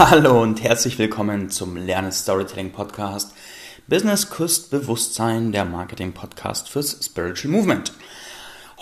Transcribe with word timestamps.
Hallo 0.00 0.40
und 0.40 0.62
herzlich 0.62 0.98
willkommen 0.98 1.50
zum 1.50 1.76
Lerne 1.76 2.10
Storytelling 2.10 2.72
Podcast. 2.72 3.34
Business 3.86 4.30
Küsst 4.30 4.70
Bewusstsein, 4.70 5.52
der 5.52 5.66
Marketing 5.66 6.14
Podcast 6.14 6.70
fürs 6.70 7.04
Spiritual 7.04 7.52
Movement. 7.52 7.92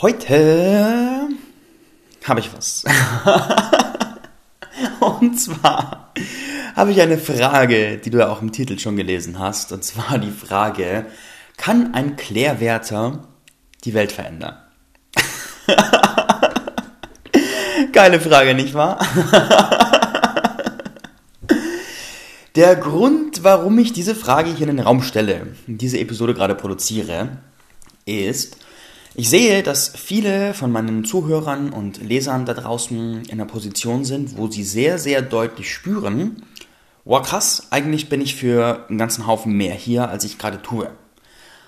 Heute 0.00 1.28
habe 2.24 2.38
ich 2.38 2.54
was. 2.54 2.84
und 5.00 5.40
zwar 5.40 6.12
habe 6.76 6.92
ich 6.92 7.00
eine 7.00 7.18
Frage, 7.18 7.98
die 7.98 8.10
du 8.10 8.18
ja 8.18 8.28
auch 8.28 8.40
im 8.40 8.52
Titel 8.52 8.78
schon 8.78 8.94
gelesen 8.94 9.40
hast. 9.40 9.72
Und 9.72 9.82
zwar 9.82 10.18
die 10.18 10.30
Frage, 10.30 11.04
kann 11.56 11.94
ein 11.94 12.14
Klärwärter 12.14 13.24
die 13.82 13.92
Welt 13.92 14.12
verändern? 14.12 14.56
Geile 17.92 18.20
Frage, 18.20 18.54
nicht 18.54 18.74
wahr? 18.74 19.00
Der 22.58 22.74
Grund, 22.74 23.44
warum 23.44 23.78
ich 23.78 23.92
diese 23.92 24.16
Frage 24.16 24.50
hier 24.52 24.66
in 24.66 24.78
den 24.78 24.84
Raum 24.84 25.00
stelle, 25.00 25.46
diese 25.68 26.00
Episode 26.00 26.34
gerade 26.34 26.56
produziere, 26.56 27.38
ist, 28.04 28.56
ich 29.14 29.30
sehe, 29.30 29.62
dass 29.62 29.90
viele 29.90 30.54
von 30.54 30.72
meinen 30.72 31.04
Zuhörern 31.04 31.70
und 31.70 32.02
Lesern 32.02 32.46
da 32.46 32.54
draußen 32.54 33.22
in 33.26 33.30
einer 33.30 33.44
Position 33.44 34.04
sind, 34.04 34.36
wo 34.36 34.48
sie 34.48 34.64
sehr, 34.64 34.98
sehr 34.98 35.22
deutlich 35.22 35.72
spüren, 35.72 36.42
wow 37.04 37.24
krass, 37.24 37.68
eigentlich 37.70 38.08
bin 38.08 38.20
ich 38.20 38.34
für 38.34 38.86
einen 38.88 38.98
ganzen 38.98 39.28
Haufen 39.28 39.52
mehr 39.52 39.74
hier, 39.74 40.08
als 40.08 40.24
ich 40.24 40.36
gerade 40.36 40.60
tue. 40.60 40.90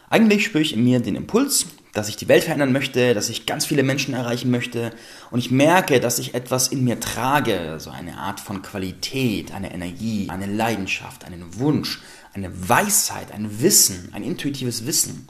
Eigentlich 0.09 0.45
spüre 0.45 0.62
ich 0.62 0.72
in 0.72 0.82
mir 0.82 0.98
den 0.98 1.14
Impuls, 1.14 1.66
dass 1.92 2.08
ich 2.08 2.16
die 2.16 2.28
Welt 2.28 2.44
verändern 2.44 2.72
möchte, 2.72 3.14
dass 3.14 3.28
ich 3.28 3.46
ganz 3.46 3.66
viele 3.66 3.82
Menschen 3.82 4.14
erreichen 4.14 4.50
möchte 4.50 4.92
und 5.30 5.40
ich 5.40 5.50
merke, 5.50 6.00
dass 6.00 6.18
ich 6.18 6.34
etwas 6.34 6.68
in 6.68 6.84
mir 6.84 7.00
trage, 7.00 7.78
so 7.80 7.90
eine 7.90 8.18
Art 8.18 8.40
von 8.40 8.62
Qualität, 8.62 9.52
eine 9.52 9.72
Energie, 9.72 10.28
eine 10.28 10.46
Leidenschaft, 10.46 11.24
einen 11.24 11.58
Wunsch, 11.58 12.00
eine 12.32 12.68
Weisheit, 12.68 13.32
ein 13.32 13.60
Wissen, 13.60 14.10
ein 14.12 14.23
intuitives 14.23 14.87
Wissen. 14.87 15.28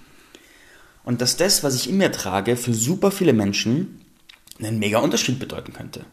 Und 1.02 1.22
dass 1.22 1.36
das, 1.36 1.64
was 1.64 1.74
ich 1.74 1.88
in 1.88 1.96
mir 1.96 2.12
trage, 2.12 2.56
für 2.56 2.74
super 2.74 3.10
viele 3.10 3.32
Menschen 3.32 4.04
einen 4.58 4.78
mega 4.78 4.98
Unterschied 4.98 5.38
bedeuten 5.38 5.72
könnte. 5.72 6.04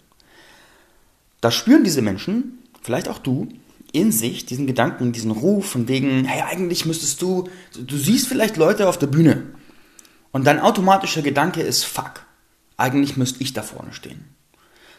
Da 1.42 1.52
spüren 1.52 1.84
diese 1.84 2.02
Menschen, 2.02 2.60
vielleicht 2.82 3.10
auch 3.10 3.20
du, 3.20 3.50
in 3.92 4.12
sich 4.12 4.46
diesen 4.46 4.66
Gedanken, 4.66 5.12
diesen 5.12 5.32
Ruf 5.32 5.72
von 5.72 5.88
wegen, 5.88 6.26
hey, 6.26 6.42
eigentlich 6.42 6.86
müsstest 6.86 7.22
du, 7.22 7.50
du 7.74 7.98
siehst 7.98 8.28
vielleicht 8.28 8.56
Leute 8.56 8.88
auf 8.88 8.98
der 8.98 9.08
Bühne 9.08 9.44
und 10.38 10.44
dein 10.44 10.60
automatischer 10.60 11.24
Gedanke 11.24 11.64
ist, 11.64 11.84
fuck, 11.84 12.24
eigentlich 12.78 13.18
müsste 13.18 13.42
ich 13.42 13.54
da 13.54 13.64
vorne 13.64 13.92
stehen. 13.92 14.36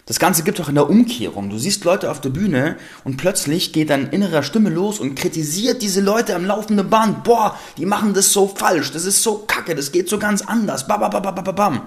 Das 0.05 0.19
Ganze 0.19 0.42
gibt 0.42 0.61
auch 0.61 0.69
in 0.69 0.75
der 0.75 0.91
Umkehrung. 0.91 1.48
Du 1.48 1.58
siehst 1.58 1.84
Leute 1.84 2.11
auf 2.11 2.20
der 2.20 2.30
Bühne 2.30 2.77
und 3.05 3.19
plötzlich 3.19 3.72
geht 3.72 3.91
dein 3.91 4.08
innerer 4.08 4.42
Stimme 4.42 4.69
los 4.69 4.98
und 4.98 5.14
kritisiert 5.14 5.80
diese 5.80 6.00
Leute 6.00 6.34
am 6.34 6.45
laufenden 6.45 6.91
Band. 6.91 7.22
Boah, 7.22 7.56
die 7.77 7.86
machen 7.86 8.14
das 8.14 8.33
so 8.33 8.48
falsch, 8.48 8.91
das 8.91 9.05
ist 9.05 9.22
so 9.22 9.45
kacke, 9.47 9.77
das 9.77 9.92
geht 9.92 10.08
so 10.08 10.19
ganz 10.19 10.42
anders. 10.42 10.89
Babababababam. 10.89 11.86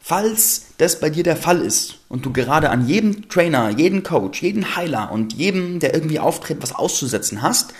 Falls 0.00 0.62
das 0.78 0.98
bei 0.98 1.08
dir 1.08 1.22
der 1.22 1.36
Fall 1.36 1.60
ist 1.60 1.98
und 2.08 2.26
du 2.26 2.32
gerade 2.32 2.70
an 2.70 2.88
jedem 2.88 3.28
Trainer, 3.28 3.70
jeden 3.70 4.02
Coach, 4.02 4.42
jeden 4.42 4.74
Heiler 4.74 5.12
und 5.12 5.34
jedem, 5.34 5.78
der 5.78 5.94
irgendwie 5.94 6.18
auftritt, 6.18 6.60
was 6.62 6.74
auszusetzen 6.74 7.42
hast, 7.42 7.72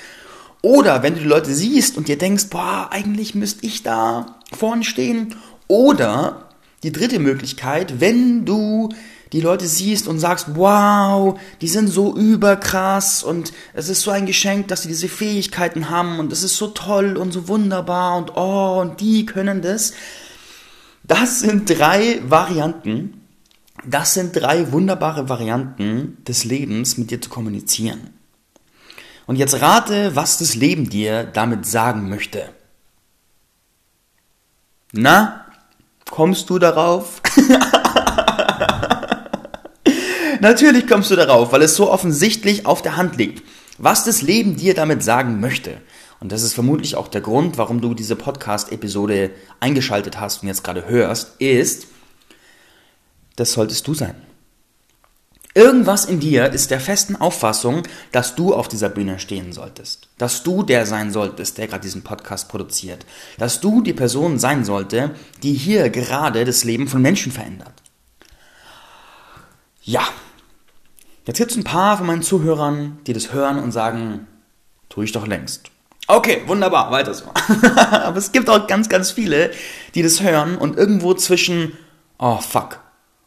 oder 0.62 1.02
wenn 1.02 1.14
du 1.14 1.20
die 1.20 1.26
Leute 1.26 1.54
siehst 1.54 1.96
und 1.96 2.08
dir 2.08 2.18
denkst, 2.18 2.46
boah, 2.50 2.88
eigentlich 2.90 3.34
müsste 3.34 3.66
ich 3.66 3.82
da 3.82 4.36
vorne 4.52 4.84
stehen, 4.84 5.34
oder 5.68 6.48
die 6.82 6.92
dritte 6.92 7.18
Möglichkeit, 7.18 8.00
wenn 8.00 8.44
du 8.44 8.90
die 9.32 9.40
Leute 9.40 9.66
siehst 9.66 10.06
und 10.06 10.20
sagst, 10.20 10.54
wow, 10.54 11.38
die 11.60 11.68
sind 11.68 11.88
so 11.88 12.14
überkrass 12.14 13.24
und 13.24 13.52
es 13.74 13.88
ist 13.88 14.02
so 14.02 14.12
ein 14.12 14.26
Geschenk, 14.26 14.68
dass 14.68 14.82
sie 14.82 14.88
diese 14.88 15.08
Fähigkeiten 15.08 15.90
haben 15.90 16.20
und 16.20 16.32
es 16.32 16.44
ist 16.44 16.56
so 16.56 16.68
toll 16.68 17.16
und 17.16 17.32
so 17.32 17.48
wunderbar 17.48 18.16
und 18.18 18.36
oh, 18.36 18.80
und 18.80 19.00
die 19.00 19.26
können 19.26 19.62
das, 19.62 19.94
das 21.02 21.40
sind 21.40 21.68
drei 21.68 22.20
Varianten, 22.24 23.20
das 23.84 24.14
sind 24.14 24.36
drei 24.36 24.70
wunderbare 24.70 25.28
Varianten 25.28 26.18
des 26.26 26.44
Lebens, 26.44 26.96
mit 26.96 27.10
dir 27.10 27.20
zu 27.20 27.28
kommunizieren. 27.28 28.15
Und 29.26 29.36
jetzt 29.36 29.60
rate, 29.60 30.14
was 30.14 30.38
das 30.38 30.54
Leben 30.54 30.88
dir 30.88 31.24
damit 31.24 31.66
sagen 31.66 32.08
möchte. 32.08 32.48
Na, 34.92 35.44
kommst 36.10 36.48
du 36.48 36.58
darauf? 36.58 37.20
Natürlich 40.40 40.86
kommst 40.86 41.10
du 41.10 41.16
darauf, 41.16 41.52
weil 41.52 41.62
es 41.62 41.74
so 41.74 41.90
offensichtlich 41.90 42.66
auf 42.66 42.82
der 42.82 42.96
Hand 42.96 43.16
liegt, 43.16 43.42
was 43.78 44.04
das 44.04 44.22
Leben 44.22 44.56
dir 44.56 44.74
damit 44.74 45.02
sagen 45.02 45.40
möchte. 45.40 45.80
Und 46.20 46.32
das 46.32 46.42
ist 46.42 46.54
vermutlich 46.54 46.94
auch 46.94 47.08
der 47.08 47.20
Grund, 47.20 47.58
warum 47.58 47.80
du 47.80 47.94
diese 47.94 48.16
Podcast-Episode 48.16 49.30
eingeschaltet 49.60 50.20
hast 50.20 50.42
und 50.42 50.48
jetzt 50.48 50.64
gerade 50.64 50.86
hörst, 50.86 51.40
ist, 51.40 51.88
das 53.36 53.52
solltest 53.52 53.86
du 53.86 53.94
sein. 53.94 54.25
Irgendwas 55.56 56.04
in 56.04 56.20
dir 56.20 56.52
ist 56.52 56.70
der 56.70 56.80
festen 56.80 57.16
Auffassung, 57.16 57.84
dass 58.12 58.34
du 58.34 58.52
auf 58.52 58.68
dieser 58.68 58.90
Bühne 58.90 59.18
stehen 59.18 59.54
solltest. 59.54 60.10
Dass 60.18 60.42
du 60.42 60.62
der 60.62 60.84
sein 60.84 61.10
solltest, 61.12 61.56
der 61.56 61.66
gerade 61.66 61.80
diesen 61.80 62.04
Podcast 62.04 62.50
produziert. 62.50 63.06
Dass 63.38 63.62
du 63.62 63.80
die 63.80 63.94
Person 63.94 64.38
sein 64.38 64.66
sollte, 64.66 65.14
die 65.42 65.54
hier 65.54 65.88
gerade 65.88 66.44
das 66.44 66.62
Leben 66.64 66.88
von 66.88 67.00
Menschen 67.00 67.32
verändert. 67.32 67.72
Ja. 69.82 70.02
Jetzt 71.24 71.38
gibt 71.38 71.52
es 71.52 71.56
ein 71.56 71.64
paar 71.64 71.96
von 71.96 72.06
meinen 72.06 72.22
Zuhörern, 72.22 72.98
die 73.06 73.14
das 73.14 73.32
hören 73.32 73.58
und 73.58 73.72
sagen, 73.72 74.26
tue 74.90 75.04
ich 75.04 75.12
doch 75.12 75.26
längst. 75.26 75.70
Okay, 76.06 76.42
wunderbar, 76.44 76.90
weiter 76.90 77.14
so. 77.14 77.24
Aber 77.92 78.18
es 78.18 78.30
gibt 78.30 78.50
auch 78.50 78.66
ganz, 78.66 78.90
ganz 78.90 79.10
viele, 79.10 79.52
die 79.94 80.02
das 80.02 80.20
hören 80.20 80.58
und 80.58 80.76
irgendwo 80.76 81.14
zwischen, 81.14 81.72
oh 82.18 82.42
fuck, 82.42 82.80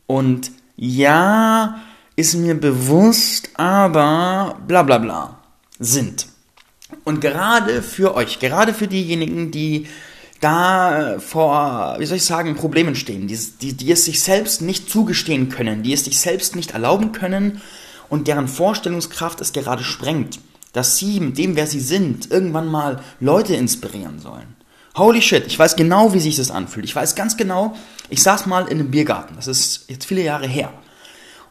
und 0.06 0.52
ja, 0.76 1.82
ist 2.20 2.36
mir 2.36 2.56
bewusst, 2.56 3.50
aber 3.56 4.58
bla 4.68 4.84
bla 4.84 4.98
bla 4.98 5.40
sind. 5.80 6.28
Und 7.04 7.22
gerade 7.22 7.82
für 7.82 8.16
euch, 8.16 8.40
gerade 8.40 8.74
für 8.74 8.88
diejenigen, 8.88 9.52
die 9.52 9.88
da 10.42 11.18
vor, 11.20 11.96
wie 12.00 12.06
soll 12.06 12.18
ich 12.18 12.26
sagen, 12.26 12.56
Problemen 12.56 12.96
stehen, 12.96 13.28
die, 13.28 13.38
die, 13.62 13.74
die 13.74 13.92
es 13.92 14.06
sich 14.06 14.22
selbst 14.22 14.62
nicht 14.62 14.90
zugestehen 14.90 15.50
können, 15.50 15.84
die 15.84 15.94
es 15.94 16.06
sich 16.06 16.20
selbst 16.20 16.56
nicht 16.56 16.72
erlauben 16.72 17.12
können 17.12 17.62
und 18.10 18.28
deren 18.28 18.48
Vorstellungskraft 18.48 19.42
es 19.42 19.54
gerade 19.54 19.84
sprengt 19.84 20.40
dass 20.74 20.98
sie 20.98 21.20
mit 21.20 21.38
dem, 21.38 21.56
wer 21.56 21.68
sie 21.68 21.80
sind, 21.80 22.32
irgendwann 22.32 22.68
mal 22.68 23.02
Leute 23.20 23.56
inspirieren 23.56 24.20
sollen. 24.20 24.56
Holy 24.96 25.22
shit, 25.22 25.46
ich 25.48 25.58
weiß 25.58 25.76
genau, 25.76 26.14
wie 26.14 26.20
sich 26.20 26.36
das 26.36 26.52
anfühlt. 26.52 26.86
Ich 26.86 26.96
weiß 26.96 27.16
ganz 27.16 27.38
genau, 27.38 27.76
ich 28.10 28.22
saß 28.22 28.46
mal 28.46 28.64
in 28.64 28.80
einem 28.80 28.92
Biergarten, 28.92 29.36
das 29.36 29.48
ist 29.48 29.86
jetzt 29.88 30.06
viele 30.06 30.24
Jahre 30.24 30.48
her. 30.48 30.74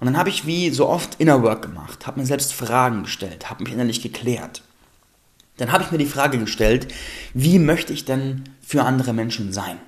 Und 0.01 0.07
dann 0.07 0.17
habe 0.17 0.29
ich 0.29 0.47
wie 0.47 0.71
so 0.71 0.89
oft 0.89 1.17
Inner 1.19 1.43
Work 1.43 1.63
gemacht, 1.63 2.07
habe 2.07 2.21
mir 2.21 2.27
selbst 2.27 2.53
Fragen 2.55 3.03
gestellt, 3.03 3.51
habe 3.51 3.65
mich 3.65 3.73
innerlich 3.73 4.01
geklärt. 4.01 4.63
Dann 5.57 5.73
habe 5.73 5.83
ich 5.83 5.91
mir 5.91 5.99
die 5.99 6.07
Frage 6.07 6.39
gestellt, 6.39 6.93
wie 7.35 7.59
möchte 7.59 7.93
ich 7.93 8.05
denn 8.05 8.45
für 8.65 8.85
andere 8.85 9.13
Menschen 9.13 9.53
sein? 9.53 9.79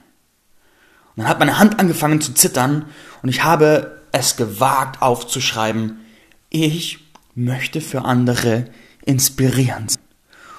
Und 1.15 1.25
dann 1.25 1.28
hat 1.28 1.38
meine 1.38 1.59
Hand 1.59 1.78
angefangen 1.78 2.21
zu 2.21 2.34
zittern 2.34 2.87
und 3.22 3.28
ich 3.28 3.44
habe 3.44 4.00
es 4.12 4.37
gewagt 4.37 5.00
aufzuschreiben, 5.00 6.00
ich 6.48 6.98
möchte 7.37 7.81
für 7.81 8.04
andere 8.04 8.66
inspirierend. 9.04 9.94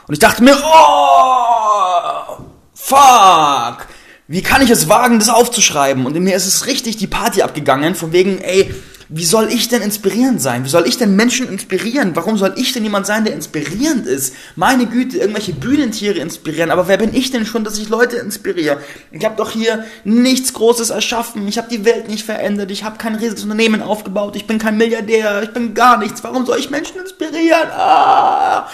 Und 0.07 0.13
ich 0.13 0.19
dachte 0.19 0.43
mir, 0.43 0.57
oh, 0.63 2.43
fuck, 2.73 3.87
wie 4.27 4.41
kann 4.41 4.61
ich 4.61 4.69
es 4.69 4.87
wagen, 4.87 5.19
das 5.19 5.29
aufzuschreiben? 5.29 6.05
Und 6.05 6.15
in 6.15 6.23
mir 6.23 6.35
ist 6.35 6.47
es 6.47 6.65
richtig 6.65 6.95
die 6.97 7.07
Party 7.07 7.41
abgegangen, 7.41 7.95
von 7.95 8.13
wegen, 8.13 8.39
ey, 8.39 8.73
wie 9.13 9.25
soll 9.25 9.49
ich 9.51 9.67
denn 9.67 9.81
inspirierend 9.81 10.41
sein? 10.41 10.63
Wie 10.63 10.69
soll 10.69 10.87
ich 10.87 10.97
denn 10.97 11.17
Menschen 11.17 11.49
inspirieren? 11.49 12.15
Warum 12.15 12.37
soll 12.37 12.53
ich 12.55 12.71
denn 12.71 12.83
jemand 12.83 13.05
sein, 13.05 13.25
der 13.25 13.33
inspirierend 13.33 14.07
ist? 14.07 14.33
Meine 14.55 14.85
Güte, 14.85 15.17
irgendwelche 15.17 15.51
Bühnentiere 15.51 16.19
inspirieren. 16.19 16.71
Aber 16.71 16.87
wer 16.87 16.95
bin 16.95 17.13
ich 17.13 17.29
denn 17.29 17.45
schon, 17.45 17.65
dass 17.65 17.77
ich 17.77 17.89
Leute 17.89 18.15
inspiriere? 18.15 18.79
Ich 19.11 19.25
habe 19.25 19.35
doch 19.35 19.51
hier 19.51 19.83
nichts 20.05 20.53
Großes 20.53 20.91
erschaffen. 20.91 21.45
Ich 21.49 21.57
habe 21.57 21.67
die 21.67 21.83
Welt 21.83 22.07
nicht 22.07 22.23
verändert. 22.23 22.71
Ich 22.71 22.85
habe 22.85 22.97
kein 22.97 23.15
riesiges 23.15 23.43
Unternehmen 23.43 23.81
aufgebaut. 23.81 24.37
Ich 24.37 24.47
bin 24.47 24.59
kein 24.59 24.77
Milliardär. 24.77 25.43
Ich 25.43 25.51
bin 25.51 25.73
gar 25.73 25.97
nichts. 25.97 26.23
Warum 26.23 26.45
soll 26.45 26.59
ich 26.59 26.69
Menschen 26.69 27.01
inspirieren? 27.01 27.69
Ah! 27.69 28.69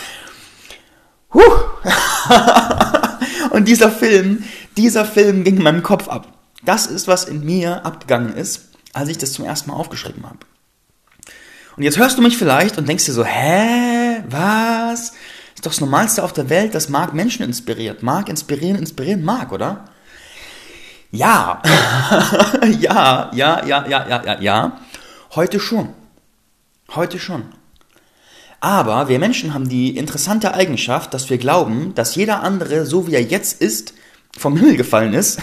Huh. 1.33 1.41
Und 3.49 3.67
dieser 3.67 3.89
Film, 3.89 4.43
dieser 4.77 5.03
Film 5.03 5.43
ging 5.43 5.57
in 5.57 5.63
meinem 5.63 5.81
Kopf 5.81 6.07
ab. 6.07 6.27
Das 6.63 6.85
ist, 6.85 7.07
was 7.07 7.25
in 7.25 7.43
mir 7.43 7.83
abgegangen 7.83 8.35
ist 8.35 8.66
als 8.97 9.09
ich 9.09 9.17
das 9.17 9.33
zum 9.33 9.45
ersten 9.45 9.69
Mal 9.69 9.77
aufgeschrieben 9.77 10.25
habe. 10.25 10.39
Und 11.75 11.83
jetzt 11.83 11.97
hörst 11.97 12.17
du 12.17 12.23
mich 12.23 12.37
vielleicht 12.37 12.77
und 12.77 12.89
denkst 12.89 13.05
dir 13.05 13.13
so, 13.13 13.23
hä, 13.23 14.23
was? 14.29 15.13
Ist 15.53 15.65
doch 15.65 15.71
das 15.71 15.81
Normalste 15.81 16.23
auf 16.23 16.33
der 16.33 16.49
Welt, 16.49 16.73
dass 16.73 16.89
Marc 16.89 17.13
Menschen 17.13 17.43
inspiriert. 17.43 18.01
Marc 18.01 18.29
inspirieren, 18.29 18.77
inspirieren 18.77 19.23
Marc, 19.23 19.51
oder? 19.51 19.85
Ja, 21.11 21.61
ja, 22.79 23.31
ja, 23.33 23.65
ja, 23.65 23.87
ja, 23.87 24.07
ja, 24.07 24.23
ja, 24.25 24.41
ja. 24.41 24.79
Heute 25.35 25.59
schon. 25.59 25.93
Heute 26.95 27.19
schon. 27.19 27.53
Aber 28.59 29.07
wir 29.07 29.19
Menschen 29.19 29.53
haben 29.53 29.69
die 29.69 29.95
interessante 29.97 30.55
Eigenschaft, 30.55 31.13
dass 31.13 31.29
wir 31.29 31.37
glauben, 31.37 31.93
dass 31.93 32.15
jeder 32.15 32.41
andere, 32.41 32.87
so 32.87 33.07
wie 33.07 33.13
er 33.13 33.21
jetzt 33.21 33.61
ist, 33.61 33.93
vom 34.37 34.57
Himmel 34.57 34.77
gefallen 34.77 35.13
ist, 35.13 35.39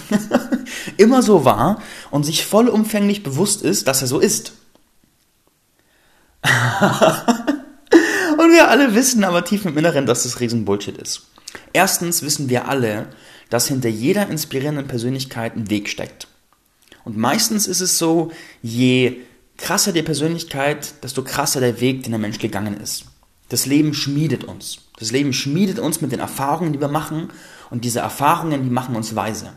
immer 0.96 1.22
so 1.22 1.44
war 1.44 1.82
und 2.10 2.24
sich 2.24 2.46
vollumfänglich 2.46 3.22
bewusst 3.22 3.62
ist, 3.62 3.88
dass 3.88 4.02
er 4.02 4.08
so 4.08 4.20
ist. 4.20 4.52
und 6.44 6.50
wir 8.52 8.68
alle 8.68 8.94
wissen 8.94 9.24
aber 9.24 9.44
tief 9.44 9.64
im 9.64 9.78
Inneren, 9.78 10.06
dass 10.06 10.24
das 10.24 10.40
riesen 10.40 10.64
Bullshit 10.64 10.96
ist. 10.96 11.28
Erstens 11.72 12.22
wissen 12.22 12.48
wir 12.48 12.68
alle, 12.68 13.08
dass 13.50 13.68
hinter 13.68 13.88
jeder 13.88 14.28
inspirierenden 14.28 14.86
Persönlichkeit 14.86 15.56
ein 15.56 15.70
Weg 15.70 15.88
steckt. 15.88 16.28
Und 17.04 17.16
meistens 17.16 17.66
ist 17.66 17.80
es 17.80 17.98
so, 17.98 18.30
je 18.62 19.20
krasser 19.56 19.92
die 19.92 20.02
Persönlichkeit, 20.02 21.02
desto 21.02 21.22
krasser 21.22 21.60
der 21.60 21.80
Weg, 21.80 22.02
den 22.02 22.12
der 22.12 22.18
Mensch 22.18 22.38
gegangen 22.38 22.80
ist. 22.80 23.04
Das 23.54 23.66
Leben 23.66 23.94
schmiedet 23.94 24.42
uns. 24.42 24.78
Das 24.98 25.12
Leben 25.12 25.32
schmiedet 25.32 25.78
uns 25.78 26.00
mit 26.00 26.10
den 26.10 26.18
Erfahrungen, 26.18 26.72
die 26.72 26.80
wir 26.80 26.88
machen. 26.88 27.28
Und 27.70 27.84
diese 27.84 28.00
Erfahrungen, 28.00 28.64
die 28.64 28.68
machen 28.68 28.96
uns 28.96 29.14
weise. 29.14 29.52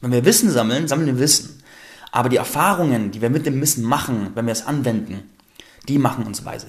Wenn 0.00 0.10
wir 0.10 0.24
Wissen 0.24 0.50
sammeln, 0.50 0.88
sammeln 0.88 1.06
wir 1.06 1.18
Wissen. 1.20 1.62
Aber 2.10 2.28
die 2.28 2.38
Erfahrungen, 2.38 3.12
die 3.12 3.22
wir 3.22 3.30
mit 3.30 3.46
dem 3.46 3.60
Wissen 3.60 3.84
machen, 3.84 4.30
wenn 4.34 4.46
wir 4.46 4.52
es 4.52 4.66
anwenden, 4.66 5.30
die 5.86 5.98
machen 5.98 6.26
uns 6.26 6.44
weise. 6.44 6.66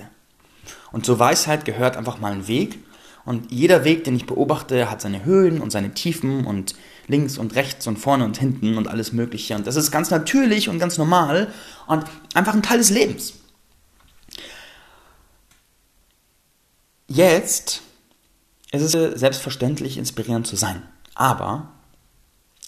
Und 0.91 1.03
zur 1.07 1.17
Weisheit 1.17 1.65
gehört 1.65 1.97
einfach 1.97 2.19
mal 2.19 2.33
ein 2.33 2.47
Weg. 2.47 2.77
Und 3.25 3.51
jeder 3.51 3.83
Weg, 3.83 4.03
den 4.03 4.15
ich 4.15 4.27
beobachte, 4.27 4.91
hat 4.91 5.01
seine 5.01 5.25
Höhen 5.25 5.59
und 5.61 5.71
seine 5.71 5.95
Tiefen 5.95 6.45
und 6.45 6.75
links 7.07 7.39
und 7.39 7.55
rechts 7.55 7.87
und 7.87 7.97
vorne 7.97 8.23
und 8.23 8.37
hinten 8.37 8.77
und 8.77 8.87
alles 8.87 9.13
Mögliche. 9.13 9.55
Und 9.55 9.65
das 9.65 9.77
ist 9.77 9.89
ganz 9.89 10.11
natürlich 10.11 10.69
und 10.69 10.77
ganz 10.77 10.99
normal 10.99 11.47
und 11.87 12.05
einfach 12.35 12.53
ein 12.53 12.61
Teil 12.61 12.77
des 12.77 12.91
Lebens. 12.91 13.33
Jetzt 17.07 17.81
ist 18.71 18.95
es 18.95 19.19
selbstverständlich, 19.19 19.97
inspirierend 19.97 20.47
zu 20.47 20.55
sein. 20.55 20.83
Aber 21.13 21.71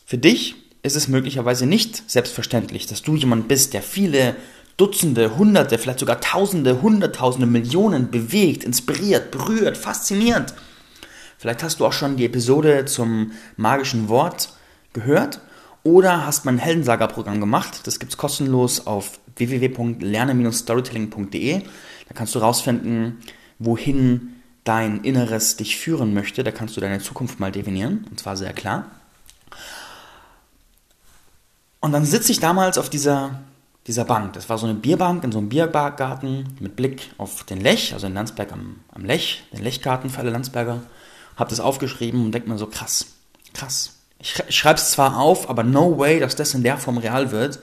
für 0.06 0.18
dich 0.18 0.56
ist 0.84 0.96
es 0.96 1.08
möglicherweise 1.08 1.66
nicht 1.66 2.10
selbstverständlich, 2.10 2.88
dass 2.88 3.02
du 3.02 3.16
jemand 3.16 3.48
bist, 3.48 3.74
der 3.74 3.82
viele 3.82 4.36
Dutzende, 4.78 5.38
Hunderte, 5.38 5.80
vielleicht 5.80 6.00
sogar 6.00 6.22
Tausende, 6.22 6.84
Hunderttausende, 6.84 7.48
Millionen 7.48 8.12
bewegt, 8.12 8.64
inspiriert, 8.64 9.32
berührt, 9.32 9.76
fasziniert. 9.76 10.54
Vielleicht 11.40 11.64
hast 11.64 11.80
du 11.80 11.86
auch 11.86 11.94
schon 11.94 12.16
die 12.16 12.26
Episode 12.26 12.86
zum 12.86 13.32
magischen 13.56 14.08
Wort 14.08 14.50
gehört 14.94 15.42
oder 15.84 16.26
hast 16.26 16.46
mein 16.46 16.60
Heldensager-Programm 16.60 17.40
gemacht. 17.40 17.88
Das 17.88 18.00
gibt 18.00 18.12
es 18.12 18.18
kostenlos 18.18 18.86
auf 18.86 19.20
www.lerne-storytelling.de. 19.36 21.60
Da 21.60 22.14
kannst 22.14 22.36
du 22.36 22.40
rausfinden, 22.40 23.18
wohin 23.60 24.36
dein 24.64 25.04
Inneres 25.04 25.58
dich 25.58 25.78
führen 25.78 26.14
möchte. 26.14 26.44
Da 26.44 26.52
kannst 26.52 26.76
du 26.78 26.82
deine 26.82 27.00
Zukunft 27.00 27.40
mal 27.40 27.52
definieren, 27.52 28.06
und 28.10 28.20
zwar 28.20 28.36
sehr 28.38 28.54
klar. 28.54 28.86
Und 31.80 31.92
dann 31.92 32.06
sitze 32.06 32.32
ich 32.32 32.40
damals 32.40 32.78
auf 32.78 32.90
dieser 32.90 33.40
dieser 33.88 34.04
Bank. 34.04 34.34
Das 34.34 34.50
war 34.50 34.58
so 34.58 34.68
eine 34.68 34.76
Bierbank 34.76 35.24
in 35.24 35.32
so 35.32 35.40
einem 35.40 35.50
Biergarten 35.50 36.56
mit 36.60 36.76
Blick 36.76 37.10
auf 37.18 37.46
den 37.46 37.62
Lech, 37.62 37.94
also 37.94 38.08
in 38.08 38.14
Landsberg 38.14 38.52
am, 38.52 38.82
am 38.94 39.06
Lech, 39.06 39.44
den 39.54 39.64
Lechgarten 39.64 40.10
für 40.10 40.20
alle 40.20 40.32
Landsberger. 40.32 40.82
Hab 41.38 41.50
das 41.50 41.62
aufgeschrieben 41.62 42.26
und 42.26 42.34
denke 42.34 42.50
mir 42.50 42.58
so, 42.58 42.68
krass, 42.68 43.08
krass. 43.54 43.94
Ich, 44.20 44.44
ich 44.48 44.58
schreibe 44.58 44.80
es 44.80 44.92
zwar 44.92 45.18
auf, 45.18 45.50
aber 45.50 45.64
no 45.64 45.98
way, 45.98 46.20
dass 46.20 46.36
das 46.36 46.54
in 46.54 46.64
der 46.64 46.78
Form 46.78 46.98
real 46.98 47.32
wird, 47.32 47.60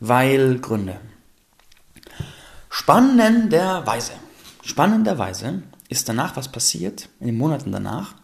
weil 0.00 0.58
Gründe. 0.58 0.98
Spannenderweise, 2.68 4.12
spannenderweise 4.66 5.62
ist 5.88 6.08
danach 6.08 6.36
was 6.36 6.50
passiert, 6.50 7.08
in 7.20 7.26
den 7.26 7.38
Monaten 7.38 7.72
danach, 7.72 8.14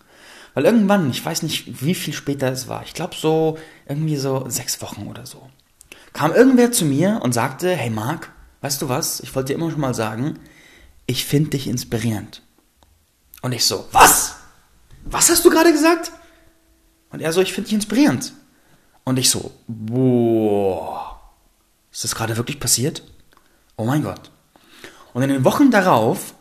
weil 0.54 0.64
irgendwann, 0.64 1.10
ich 1.10 1.24
weiß 1.24 1.42
nicht, 1.42 1.82
wie 1.82 1.94
viel 1.94 2.12
später 2.12 2.50
es 2.50 2.68
war, 2.68 2.82
ich 2.84 2.94
glaube 2.94 3.14
so, 3.16 3.58
irgendwie 3.86 4.16
so 4.16 4.44
sechs 4.48 4.82
Wochen 4.82 5.06
oder 5.06 5.24
so, 5.24 5.48
kam 6.12 6.32
irgendwer 6.32 6.72
zu 6.72 6.84
mir 6.84 7.20
und 7.22 7.32
sagte, 7.32 7.74
hey 7.74 7.90
Marc, 7.90 8.30
weißt 8.60 8.82
du 8.82 8.88
was, 8.88 9.20
ich 9.20 9.34
wollte 9.34 9.52
dir 9.52 9.58
immer 9.58 9.70
schon 9.70 9.80
mal 9.80 9.94
sagen, 9.94 10.38
ich 11.06 11.24
finde 11.24 11.50
dich 11.50 11.68
inspirierend. 11.68 12.42
Und 13.40 13.52
ich 13.52 13.64
so, 13.64 13.86
was? 13.92 14.36
Was 15.04 15.30
hast 15.30 15.44
du 15.44 15.50
gerade 15.50 15.72
gesagt? 15.72 16.12
Und 17.10 17.20
er 17.20 17.32
so, 17.32 17.40
ich 17.40 17.52
finde 17.52 17.68
dich 17.68 17.74
inspirierend. 17.74 18.32
Und 19.04 19.18
ich 19.18 19.30
so, 19.30 19.52
boah, 19.66 21.20
ist 21.90 22.04
das 22.04 22.14
gerade 22.14 22.36
wirklich 22.36 22.60
passiert? 22.60 23.02
Oh 23.76 23.84
mein 23.84 24.02
Gott. 24.02 24.30
Und 25.12 25.22
in 25.22 25.28
den 25.28 25.44
Wochen 25.44 25.70
darauf 25.70 26.34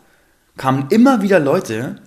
kamen 0.56 0.88
immer 0.90 1.22
wieder 1.22 1.38
Leute, 1.38 2.00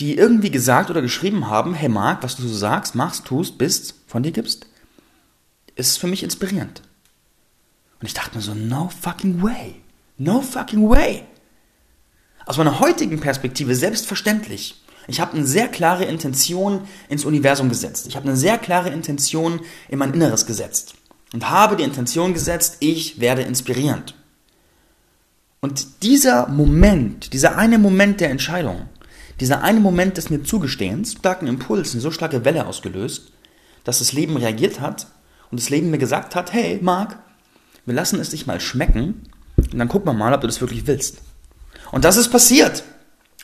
die 0.00 0.16
irgendwie 0.16 0.50
gesagt 0.50 0.90
oder 0.90 1.02
geschrieben 1.02 1.48
haben, 1.48 1.74
hey 1.74 1.88
Marc, 1.88 2.22
was 2.22 2.36
du 2.36 2.42
so 2.42 2.54
sagst, 2.54 2.94
machst, 2.94 3.24
tust, 3.24 3.58
bist, 3.58 3.94
von 4.06 4.22
dir 4.22 4.32
gibst, 4.32 4.66
ist 5.76 5.98
für 5.98 6.06
mich 6.06 6.22
inspirierend. 6.22 6.82
Und 8.00 8.06
ich 8.06 8.14
dachte 8.14 8.36
mir 8.36 8.42
so, 8.42 8.54
no 8.54 8.90
fucking 9.00 9.42
way. 9.42 9.76
No 10.18 10.40
fucking 10.40 10.88
way. 10.88 11.24
Aus 12.46 12.58
meiner 12.58 12.80
heutigen 12.80 13.20
Perspektive 13.20 13.74
selbstverständlich. 13.74 14.82
Ich 15.06 15.20
habe 15.20 15.34
eine 15.34 15.46
sehr 15.46 15.68
klare 15.68 16.04
Intention 16.04 16.82
ins 17.08 17.24
Universum 17.24 17.68
gesetzt. 17.68 18.06
Ich 18.06 18.16
habe 18.16 18.28
eine 18.28 18.36
sehr 18.36 18.58
klare 18.58 18.90
Intention 18.90 19.60
in 19.88 19.98
mein 19.98 20.12
Inneres 20.14 20.46
gesetzt. 20.46 20.94
Und 21.32 21.50
habe 21.50 21.76
die 21.76 21.84
Intention 21.84 22.32
gesetzt, 22.32 22.76
ich 22.80 23.20
werde 23.20 23.42
inspirierend. 23.42 24.14
Und 25.64 26.02
dieser 26.02 26.46
Moment, 26.48 27.32
dieser 27.32 27.56
eine 27.56 27.78
Moment 27.78 28.20
der 28.20 28.28
Entscheidung, 28.28 28.86
dieser 29.40 29.62
eine 29.62 29.80
Moment 29.80 30.18
des 30.18 30.28
mir 30.28 30.42
Zugestehens, 30.42 31.12
starken 31.12 31.46
Impuls, 31.46 31.92
eine 31.92 32.02
so 32.02 32.10
starke 32.10 32.44
Welle 32.44 32.66
ausgelöst, 32.66 33.32
dass 33.82 34.00
das 34.00 34.12
Leben 34.12 34.36
reagiert 34.36 34.80
hat 34.80 35.06
und 35.50 35.58
das 35.58 35.70
Leben 35.70 35.88
mir 35.88 35.96
gesagt 35.96 36.34
hat, 36.34 36.52
hey, 36.52 36.80
Marc, 36.82 37.18
wir 37.86 37.94
lassen 37.94 38.20
es 38.20 38.28
dich 38.28 38.46
mal 38.46 38.60
schmecken 38.60 39.22
und 39.56 39.78
dann 39.78 39.88
gucken 39.88 40.06
wir 40.06 40.12
mal, 40.12 40.34
ob 40.34 40.42
du 40.42 40.48
das 40.48 40.60
wirklich 40.60 40.86
willst. 40.86 41.22
Und 41.92 42.04
das 42.04 42.18
ist 42.18 42.28
passiert. 42.28 42.84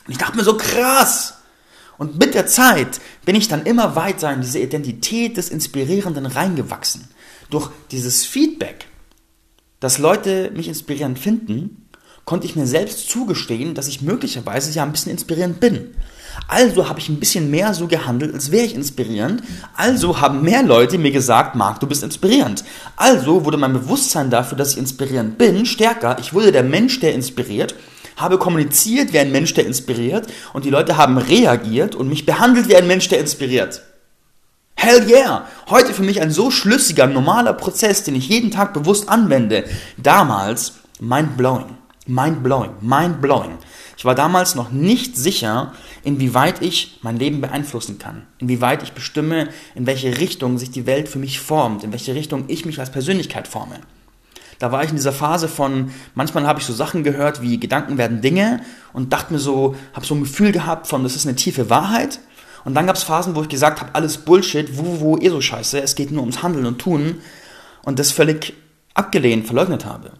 Und 0.05 0.11
ich 0.11 0.19
dachte 0.19 0.37
mir 0.37 0.43
so 0.43 0.57
krass. 0.57 1.39
Und 1.97 2.19
mit 2.19 2.35
der 2.35 2.45
Zeit 2.45 3.01
bin 3.25 3.35
ich 3.35 3.47
dann 3.47 3.65
immer 3.65 3.95
weiter 3.95 4.31
in 4.31 4.41
diese 4.41 4.59
Identität 4.59 5.37
des 5.37 5.49
Inspirierenden 5.49 6.27
reingewachsen. 6.27 7.07
Durch 7.49 7.71
dieses 7.89 8.27
Feedback, 8.27 8.85
dass 9.79 9.97
Leute 9.97 10.51
mich 10.51 10.67
inspirierend 10.67 11.17
finden, 11.17 11.87
konnte 12.25 12.45
ich 12.45 12.55
mir 12.55 12.67
selbst 12.67 13.09
zugestehen, 13.09 13.73
dass 13.73 13.87
ich 13.87 14.01
möglicherweise 14.01 14.71
ja 14.71 14.83
ein 14.83 14.91
bisschen 14.91 15.11
inspirierend 15.11 15.59
bin. 15.59 15.95
Also 16.47 16.87
habe 16.87 16.99
ich 16.99 17.09
ein 17.09 17.19
bisschen 17.19 17.49
mehr 17.49 17.73
so 17.73 17.87
gehandelt, 17.87 18.33
als 18.33 18.51
wäre 18.51 18.65
ich 18.65 18.75
inspirierend. 18.75 19.43
Also 19.75 20.21
haben 20.21 20.41
mehr 20.41 20.63
Leute 20.63 20.97
mir 20.97 21.11
gesagt, 21.11 21.55
Marc, 21.55 21.79
du 21.79 21.87
bist 21.87 22.03
inspirierend. 22.03 22.63
Also 22.95 23.45
wurde 23.45 23.57
mein 23.57 23.73
Bewusstsein 23.73 24.29
dafür, 24.29 24.57
dass 24.57 24.73
ich 24.73 24.77
inspirierend 24.77 25.37
bin, 25.37 25.65
stärker. 25.65 26.17
Ich 26.19 26.33
wurde 26.33 26.51
der 26.51 26.63
Mensch, 26.63 26.99
der 26.99 27.13
inspiriert, 27.13 27.75
habe 28.17 28.37
kommuniziert 28.37 29.13
wie 29.13 29.19
ein 29.19 29.31
Mensch, 29.31 29.53
der 29.53 29.65
inspiriert 29.65 30.27
und 30.53 30.65
die 30.65 30.69
Leute 30.69 30.97
haben 30.97 31.17
reagiert 31.17 31.95
und 31.95 32.07
mich 32.07 32.25
behandelt 32.25 32.69
wie 32.69 32.75
ein 32.75 32.87
Mensch, 32.87 33.07
der 33.09 33.19
inspiriert. 33.19 33.81
Hell 34.75 35.07
yeah! 35.07 35.47
Heute 35.69 35.93
für 35.93 36.03
mich 36.03 36.21
ein 36.21 36.31
so 36.31 36.49
schlüssiger, 36.49 37.07
normaler 37.07 37.53
Prozess, 37.53 38.03
den 38.03 38.15
ich 38.15 38.29
jeden 38.29 38.51
Tag 38.51 38.73
bewusst 38.73 39.09
anwende. 39.09 39.65
Damals 39.97 40.73
mind 40.99 41.37
blowing. 41.37 41.80
Mind 42.07 42.41
blowing. 42.41 42.71
Mind 42.81 43.21
blowing. 43.21 43.57
Ich 43.95 44.05
war 44.05 44.15
damals 44.15 44.55
noch 44.55 44.71
nicht 44.71 45.15
sicher, 45.15 45.73
inwieweit 46.03 46.61
ich 46.61 46.99
mein 47.03 47.17
Leben 47.17 47.41
beeinflussen 47.41 47.99
kann, 47.99 48.25
inwieweit 48.39 48.81
ich 48.81 48.93
bestimme, 48.93 49.49
in 49.75 49.85
welche 49.85 50.17
Richtung 50.17 50.57
sich 50.57 50.71
die 50.71 50.87
Welt 50.87 51.07
für 51.07 51.19
mich 51.19 51.39
formt, 51.39 51.83
in 51.83 51.91
welche 51.91 52.15
Richtung 52.15 52.45
ich 52.47 52.65
mich 52.65 52.79
als 52.79 52.91
Persönlichkeit 52.91 53.47
forme. 53.47 53.79
Da 54.57 54.71
war 54.71 54.83
ich 54.83 54.89
in 54.89 54.95
dieser 54.95 55.11
Phase 55.11 55.47
von, 55.47 55.91
manchmal 56.15 56.47
habe 56.47 56.59
ich 56.59 56.65
so 56.65 56.73
Sachen 56.73 57.03
gehört 57.03 57.41
wie 57.41 57.59
Gedanken 57.59 57.97
werden 57.97 58.21
Dinge 58.21 58.61
und 58.93 59.13
dachte 59.13 59.33
mir 59.33 59.39
so, 59.39 59.75
habe 59.93 60.05
so 60.05 60.15
ein 60.15 60.21
Gefühl 60.21 60.51
gehabt 60.51 60.87
von, 60.87 61.03
das 61.03 61.15
ist 61.15 61.27
eine 61.27 61.35
tiefe 61.35 61.69
Wahrheit. 61.69 62.19
Und 62.63 62.75
dann 62.75 62.87
gab 62.87 62.95
es 62.95 63.03
Phasen, 63.03 63.35
wo 63.35 63.41
ich 63.41 63.49
gesagt 63.49 63.81
habe, 63.81 63.93
alles 63.93 64.19
Bullshit, 64.19 64.77
wo, 64.77 64.99
wo, 64.99 65.17
eh 65.17 65.29
so 65.29 65.41
scheiße, 65.41 65.81
es 65.81 65.95
geht 65.95 66.11
nur 66.11 66.21
ums 66.21 66.43
Handeln 66.43 66.65
und 66.65 66.79
Tun 66.79 67.21
und 67.83 67.97
das 67.97 68.11
völlig 68.11 68.53
abgelehnt, 68.93 69.47
verleugnet 69.47 69.85
habe. 69.85 70.11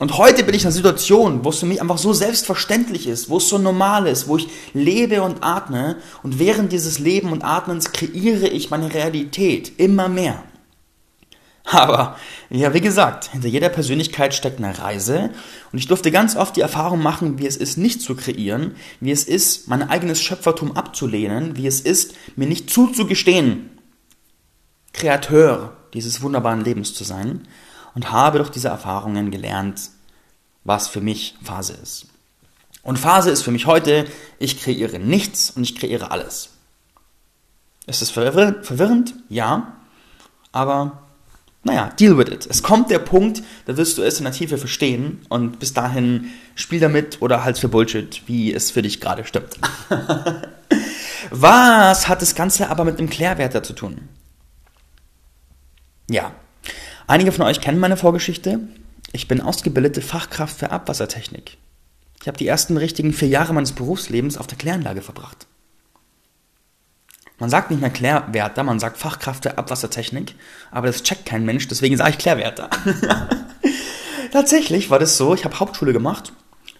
Und 0.00 0.18
heute 0.18 0.42
bin 0.42 0.54
ich 0.54 0.62
in 0.62 0.66
einer 0.66 0.74
Situation, 0.74 1.44
wo 1.44 1.50
es 1.50 1.58
für 1.58 1.66
mich 1.66 1.80
einfach 1.80 1.98
so 1.98 2.12
selbstverständlich 2.12 3.06
ist, 3.06 3.30
wo 3.30 3.36
es 3.36 3.48
so 3.48 3.58
normal 3.58 4.08
ist, 4.08 4.26
wo 4.26 4.36
ich 4.36 4.48
lebe 4.72 5.22
und 5.22 5.44
atme. 5.44 5.96
Und 6.24 6.40
während 6.40 6.72
dieses 6.72 6.98
Leben 6.98 7.30
und 7.30 7.44
Atmens 7.44 7.92
kreiere 7.92 8.48
ich 8.48 8.70
meine 8.70 8.92
Realität 8.92 9.78
immer 9.78 10.08
mehr. 10.08 10.42
Aber, 11.66 12.16
ja, 12.50 12.74
wie 12.74 12.80
gesagt, 12.80 13.30
hinter 13.30 13.48
jeder 13.48 13.68
Persönlichkeit 13.68 14.34
steckt 14.34 14.58
eine 14.58 14.78
Reise. 14.78 15.30
Und 15.72 15.78
ich 15.78 15.86
durfte 15.86 16.10
ganz 16.10 16.36
oft 16.36 16.56
die 16.56 16.60
Erfahrung 16.60 17.00
machen, 17.00 17.38
wie 17.38 17.46
es 17.46 17.56
ist, 17.56 17.78
nicht 17.78 18.02
zu 18.02 18.16
kreieren, 18.16 18.74
wie 19.00 19.12
es 19.12 19.24
ist, 19.24 19.68
mein 19.68 19.88
eigenes 19.88 20.20
Schöpfertum 20.20 20.76
abzulehnen, 20.76 21.56
wie 21.56 21.66
es 21.66 21.80
ist, 21.80 22.14
mir 22.36 22.46
nicht 22.46 22.68
zuzugestehen, 22.68 23.70
Kreateur 24.92 25.76
dieses 25.94 26.20
wunderbaren 26.20 26.64
Lebens 26.64 26.94
zu 26.94 27.04
sein 27.04 27.46
und 27.94 28.10
habe 28.10 28.38
durch 28.38 28.50
diese 28.50 28.68
Erfahrungen 28.68 29.30
gelernt, 29.30 29.90
was 30.64 30.88
für 30.88 31.00
mich 31.00 31.36
Phase 31.42 31.74
ist. 31.74 32.06
Und 32.82 32.98
Phase 32.98 33.30
ist 33.30 33.42
für 33.42 33.50
mich 33.50 33.66
heute, 33.66 34.06
ich 34.38 34.60
kreiere 34.60 34.98
nichts 34.98 35.50
und 35.50 35.62
ich 35.62 35.76
kreiere 35.76 36.10
alles. 36.10 36.50
Ist 37.86 38.02
es 38.02 38.10
verwirrend? 38.10 39.14
Ja. 39.28 39.78
Aber 40.52 41.04
naja, 41.62 41.90
deal 41.98 42.18
with 42.18 42.28
it. 42.28 42.46
Es 42.46 42.62
kommt 42.62 42.90
der 42.90 42.98
Punkt, 42.98 43.42
da 43.64 43.76
wirst 43.78 43.96
du 43.96 44.02
es 44.02 44.18
in 44.18 44.24
der 44.24 44.34
Tiefe 44.34 44.58
verstehen 44.58 45.24
und 45.30 45.58
bis 45.58 45.72
dahin 45.72 46.30
spiel 46.54 46.78
damit 46.78 47.22
oder 47.22 47.42
halt 47.42 47.58
für 47.58 47.68
Bullshit, 47.68 48.22
wie 48.26 48.52
es 48.52 48.70
für 48.70 48.82
dich 48.82 49.00
gerade 49.00 49.24
stimmt. 49.24 49.58
Was 51.30 52.06
hat 52.06 52.20
das 52.20 52.34
Ganze 52.34 52.68
aber 52.68 52.84
mit 52.84 52.98
dem 52.98 53.08
Klärwerter 53.08 53.62
zu 53.62 53.72
tun? 53.72 54.08
Ja, 56.10 56.32
einige 57.06 57.32
von 57.32 57.44
euch 57.46 57.60
kennen 57.60 57.80
meine 57.80 57.96
Vorgeschichte. 57.96 58.60
Ich 59.12 59.28
bin 59.28 59.40
ausgebildete 59.40 60.02
Fachkraft 60.02 60.58
für 60.58 60.70
Abwassertechnik. 60.70 61.56
Ich 62.20 62.28
habe 62.28 62.38
die 62.38 62.46
ersten 62.46 62.76
richtigen 62.76 63.12
vier 63.12 63.28
Jahre 63.28 63.52
meines 63.52 63.72
Berufslebens 63.72 64.38
auf 64.38 64.46
der 64.46 64.58
Kläranlage 64.58 65.02
verbracht. 65.02 65.46
Man 67.38 67.50
sagt 67.50 67.70
nicht 67.70 67.80
mehr 67.80 67.90
Klärwärter, 67.90 68.62
man 68.62 68.78
sagt 68.78 68.96
Fachkraft 68.96 69.42
für 69.42 69.58
Abwassertechnik, 69.58 70.34
aber 70.70 70.86
das 70.86 71.02
checkt 71.02 71.26
kein 71.26 71.44
Mensch, 71.44 71.68
deswegen 71.68 71.96
sage 71.96 72.10
ich 72.10 72.18
Klärwärter. 72.18 72.70
Tatsächlich 74.32 74.88
war 74.90 74.98
das 74.98 75.16
so, 75.16 75.34
ich 75.34 75.44
habe 75.44 75.58
Hauptschule 75.58 75.92
gemacht. 75.92 76.32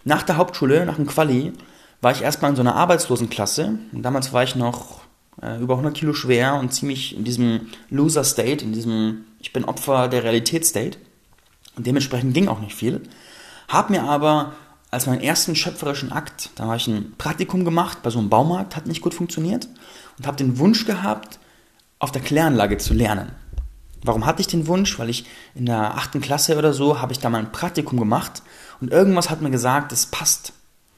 Nach 0.04 0.22
der 0.22 0.36
Hauptschule, 0.36 0.86
nach 0.86 0.96
dem 0.96 1.06
Quali, 1.06 1.52
war 2.00 2.12
ich 2.12 2.22
erstmal 2.22 2.50
in 2.50 2.56
so 2.56 2.62
einer 2.62 2.76
Arbeitslosenklasse. 2.76 3.78
Und 3.92 4.02
damals 4.02 4.32
war 4.32 4.42
ich 4.44 4.54
noch 4.54 5.00
äh, 5.42 5.60
über 5.60 5.74
100 5.74 5.94
Kilo 5.94 6.12
schwer 6.14 6.54
und 6.54 6.72
ziemlich 6.72 7.16
in 7.16 7.24
diesem 7.24 7.68
Loser-State, 7.90 8.64
in 8.64 8.72
diesem 8.72 9.24
Ich 9.44 9.52
bin 9.52 9.66
Opfer 9.66 10.08
der 10.08 10.24
Realität-State. 10.24 10.96
Und 11.76 11.86
dementsprechend 11.86 12.32
ging 12.32 12.48
auch 12.48 12.60
nicht 12.60 12.74
viel. 12.74 13.02
Hab 13.68 13.90
mir 13.90 14.02
aber 14.04 14.54
als 14.90 15.04
meinen 15.04 15.20
ersten 15.20 15.54
schöpferischen 15.54 16.12
Akt, 16.12 16.48
da 16.54 16.64
habe 16.64 16.78
ich 16.78 16.86
ein 16.86 17.12
Praktikum 17.18 17.66
gemacht 17.66 17.98
bei 18.02 18.08
so 18.08 18.18
einem 18.20 18.30
Baumarkt, 18.30 18.74
hat 18.74 18.86
nicht 18.86 19.02
gut 19.02 19.12
funktioniert 19.12 19.68
und 20.16 20.26
habe 20.26 20.38
den 20.38 20.58
Wunsch 20.58 20.86
gehabt, 20.86 21.38
auf 21.98 22.10
der 22.10 22.22
Kläranlage 22.22 22.78
zu 22.78 22.94
lernen. 22.94 23.32
Warum 24.02 24.24
hatte 24.24 24.40
ich 24.40 24.46
den 24.46 24.66
Wunsch? 24.66 24.98
Weil 24.98 25.10
ich 25.10 25.26
in 25.54 25.66
der 25.66 25.94
achten 25.94 26.22
Klasse 26.22 26.56
oder 26.56 26.72
so 26.72 27.02
habe 27.02 27.12
ich 27.12 27.18
da 27.18 27.28
mal 27.28 27.38
ein 27.38 27.52
Praktikum 27.52 27.98
gemacht 27.98 28.42
und 28.80 28.92
irgendwas 28.92 29.28
hat 29.28 29.42
mir 29.42 29.50
gesagt, 29.50 29.92
es 29.92 30.06
passt. 30.06 30.54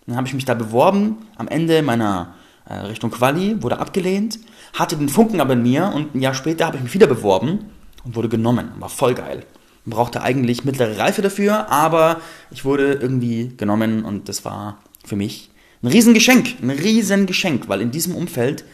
Dann 0.06 0.14
habe 0.16 0.28
ich 0.28 0.34
mich 0.34 0.44
da 0.44 0.54
beworben. 0.54 1.26
Am 1.34 1.48
Ende 1.48 1.82
meiner 1.82 2.36
äh, 2.64 2.74
Richtung 2.74 3.10
Quali 3.10 3.60
wurde 3.60 3.80
abgelehnt, 3.80 4.38
hatte 4.72 4.96
den 4.96 5.08
Funken 5.08 5.40
aber 5.40 5.54
in 5.54 5.64
mir 5.64 5.90
und 5.92 6.14
ein 6.14 6.20
Jahr 6.20 6.34
später 6.34 6.66
habe 6.66 6.76
ich 6.76 6.84
mich 6.84 6.94
wieder 6.94 7.08
beworben 7.08 7.70
und 8.06 8.16
wurde 8.16 8.28
genommen. 8.28 8.70
War 8.78 8.88
voll 8.88 9.14
geil. 9.14 9.44
Brauchte 9.84 10.22
eigentlich 10.22 10.64
mittlere 10.64 10.98
Reife 10.98 11.22
dafür, 11.22 11.70
aber 11.70 12.20
ich 12.50 12.64
wurde 12.64 12.94
irgendwie 12.94 13.52
genommen 13.56 14.04
und 14.04 14.28
das 14.28 14.44
war 14.44 14.78
für 15.04 15.16
mich 15.16 15.50
ein 15.82 15.88
Riesengeschenk, 15.88 16.56
ein 16.62 16.70
Riesengeschenk, 16.70 17.68
weil 17.68 17.80
in 17.80 17.90
diesem 17.90 18.14
Umfeld 18.14 18.64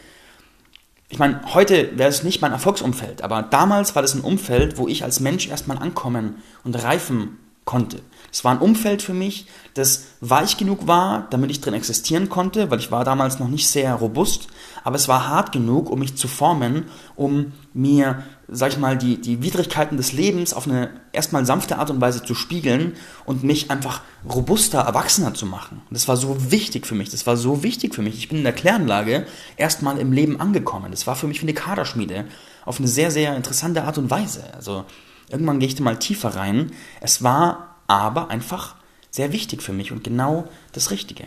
ich 1.09 1.19
meine, 1.19 1.41
heute 1.53 1.95
wäre 1.95 2.09
es 2.09 2.23
nicht 2.23 2.41
mein 2.41 2.53
Erfolgsumfeld, 2.53 3.21
aber 3.21 3.43
damals 3.43 3.93
war 3.93 4.01
das 4.01 4.15
ein 4.15 4.21
Umfeld, 4.21 4.79
wo 4.79 4.87
ich 4.87 5.03
als 5.03 5.19
Mensch 5.19 5.47
erstmal 5.47 5.77
ankommen 5.77 6.37
und 6.63 6.73
reifen 6.81 7.37
konnte. 7.65 7.99
Es 8.31 8.43
war 8.43 8.51
ein 8.51 8.57
Umfeld 8.57 9.03
für 9.03 9.13
mich, 9.13 9.45
das 9.75 10.05
weich 10.21 10.57
genug 10.57 10.87
war, 10.87 11.27
damit 11.29 11.51
ich 11.51 11.61
drin 11.61 11.75
existieren 11.75 12.29
konnte, 12.29 12.71
weil 12.71 12.79
ich 12.79 12.89
war 12.89 13.05
damals 13.05 13.37
noch 13.37 13.47
nicht 13.47 13.67
sehr 13.67 13.93
robust, 13.93 14.47
aber 14.83 14.95
es 14.95 15.07
war 15.07 15.27
hart 15.27 15.51
genug, 15.51 15.89
um 15.89 15.99
mich 15.99 16.15
zu 16.15 16.27
formen, 16.27 16.85
um 17.15 17.53
mir, 17.73 18.23
sag 18.47 18.71
ich 18.71 18.77
mal, 18.77 18.97
die, 18.97 19.19
die 19.19 19.41
Widrigkeiten 19.41 19.97
des 19.97 20.13
Lebens 20.13 20.53
auf 20.53 20.67
eine 20.67 20.89
erstmal 21.11 21.45
sanfte 21.45 21.77
Art 21.77 21.89
und 21.89 22.01
Weise 22.01 22.23
zu 22.23 22.35
spiegeln 22.35 22.93
und 23.25 23.43
mich 23.43 23.71
einfach 23.71 24.01
robuster, 24.29 24.79
erwachsener 24.79 25.33
zu 25.33 25.45
machen. 25.45 25.81
das 25.89 26.07
war 26.07 26.17
so 26.17 26.51
wichtig 26.51 26.85
für 26.85 26.95
mich, 26.95 27.09
das 27.09 27.25
war 27.25 27.37
so 27.37 27.63
wichtig 27.63 27.95
für 27.95 28.01
mich. 28.01 28.17
Ich 28.17 28.29
bin 28.29 28.39
in 28.39 28.43
der 28.43 28.53
Kläranlage 28.53 29.25
erstmal 29.57 29.97
im 29.97 30.11
Leben 30.11 30.39
angekommen. 30.39 30.91
Das 30.91 31.07
war 31.07 31.15
für 31.15 31.27
mich 31.27 31.41
wie 31.41 31.45
eine 31.45 31.53
Kaderschmiede 31.53 32.25
auf 32.65 32.79
eine 32.79 32.87
sehr, 32.87 33.11
sehr 33.11 33.35
interessante 33.35 33.83
Art 33.83 33.97
und 33.97 34.09
Weise. 34.09 34.43
Also 34.53 34.85
irgendwann 35.29 35.59
gehe 35.59 35.67
ich 35.67 35.75
da 35.75 35.83
mal 35.83 35.97
tiefer 35.97 36.35
rein. 36.35 36.71
Es 37.01 37.23
war 37.23 37.77
aber 37.87 38.29
einfach 38.29 38.75
sehr 39.11 39.31
wichtig 39.31 39.61
für 39.61 39.73
mich 39.73 39.91
und 39.91 40.03
genau 40.03 40.47
das 40.71 40.91
Richtige. 40.91 41.25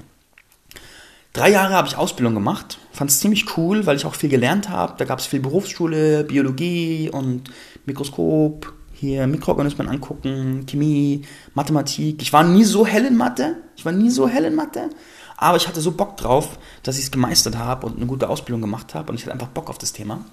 Drei 1.37 1.51
Jahre 1.51 1.75
habe 1.75 1.87
ich 1.87 1.99
Ausbildung 1.99 2.33
gemacht, 2.33 2.79
fand 2.93 3.11
es 3.11 3.21
ziemlich 3.21 3.59
cool, 3.59 3.85
weil 3.85 3.95
ich 3.95 4.07
auch 4.07 4.15
viel 4.15 4.31
gelernt 4.31 4.71
habe. 4.71 4.95
Da 4.97 5.05
gab 5.05 5.19
es 5.19 5.27
viel 5.27 5.41
Berufsschule, 5.41 6.25
Biologie 6.25 7.11
und 7.13 7.51
Mikroskop, 7.85 8.73
hier 8.95 9.27
Mikroorganismen 9.27 9.87
angucken, 9.87 10.65
Chemie, 10.65 11.27
Mathematik. 11.53 12.23
Ich 12.23 12.33
war 12.33 12.43
nie 12.43 12.65
so 12.65 12.87
hell 12.87 13.05
in 13.05 13.19
Mathe, 13.19 13.59
ich 13.77 13.85
war 13.85 13.93
nie 13.93 14.09
so 14.09 14.27
hell 14.27 14.47
in 14.47 14.55
Mathe, 14.55 14.89
aber 15.37 15.59
ich 15.59 15.69
hatte 15.69 15.83
so 15.83 15.93
Bock 15.93 16.17
drauf, 16.17 16.59
dass 16.83 16.97
ich 16.97 17.05
es 17.05 17.11
gemeistert 17.11 17.59
habe 17.59 17.87
und 17.87 17.99
eine 17.99 18.07
gute 18.07 18.31
Ausbildung 18.31 18.63
gemacht 18.63 18.95
habe 18.95 19.11
und 19.11 19.17
ich 19.17 19.27
hatte 19.27 19.35
einfach 19.35 19.49
Bock 19.49 19.69
auf 19.69 19.77
das 19.77 19.93
Thema. 19.93 20.25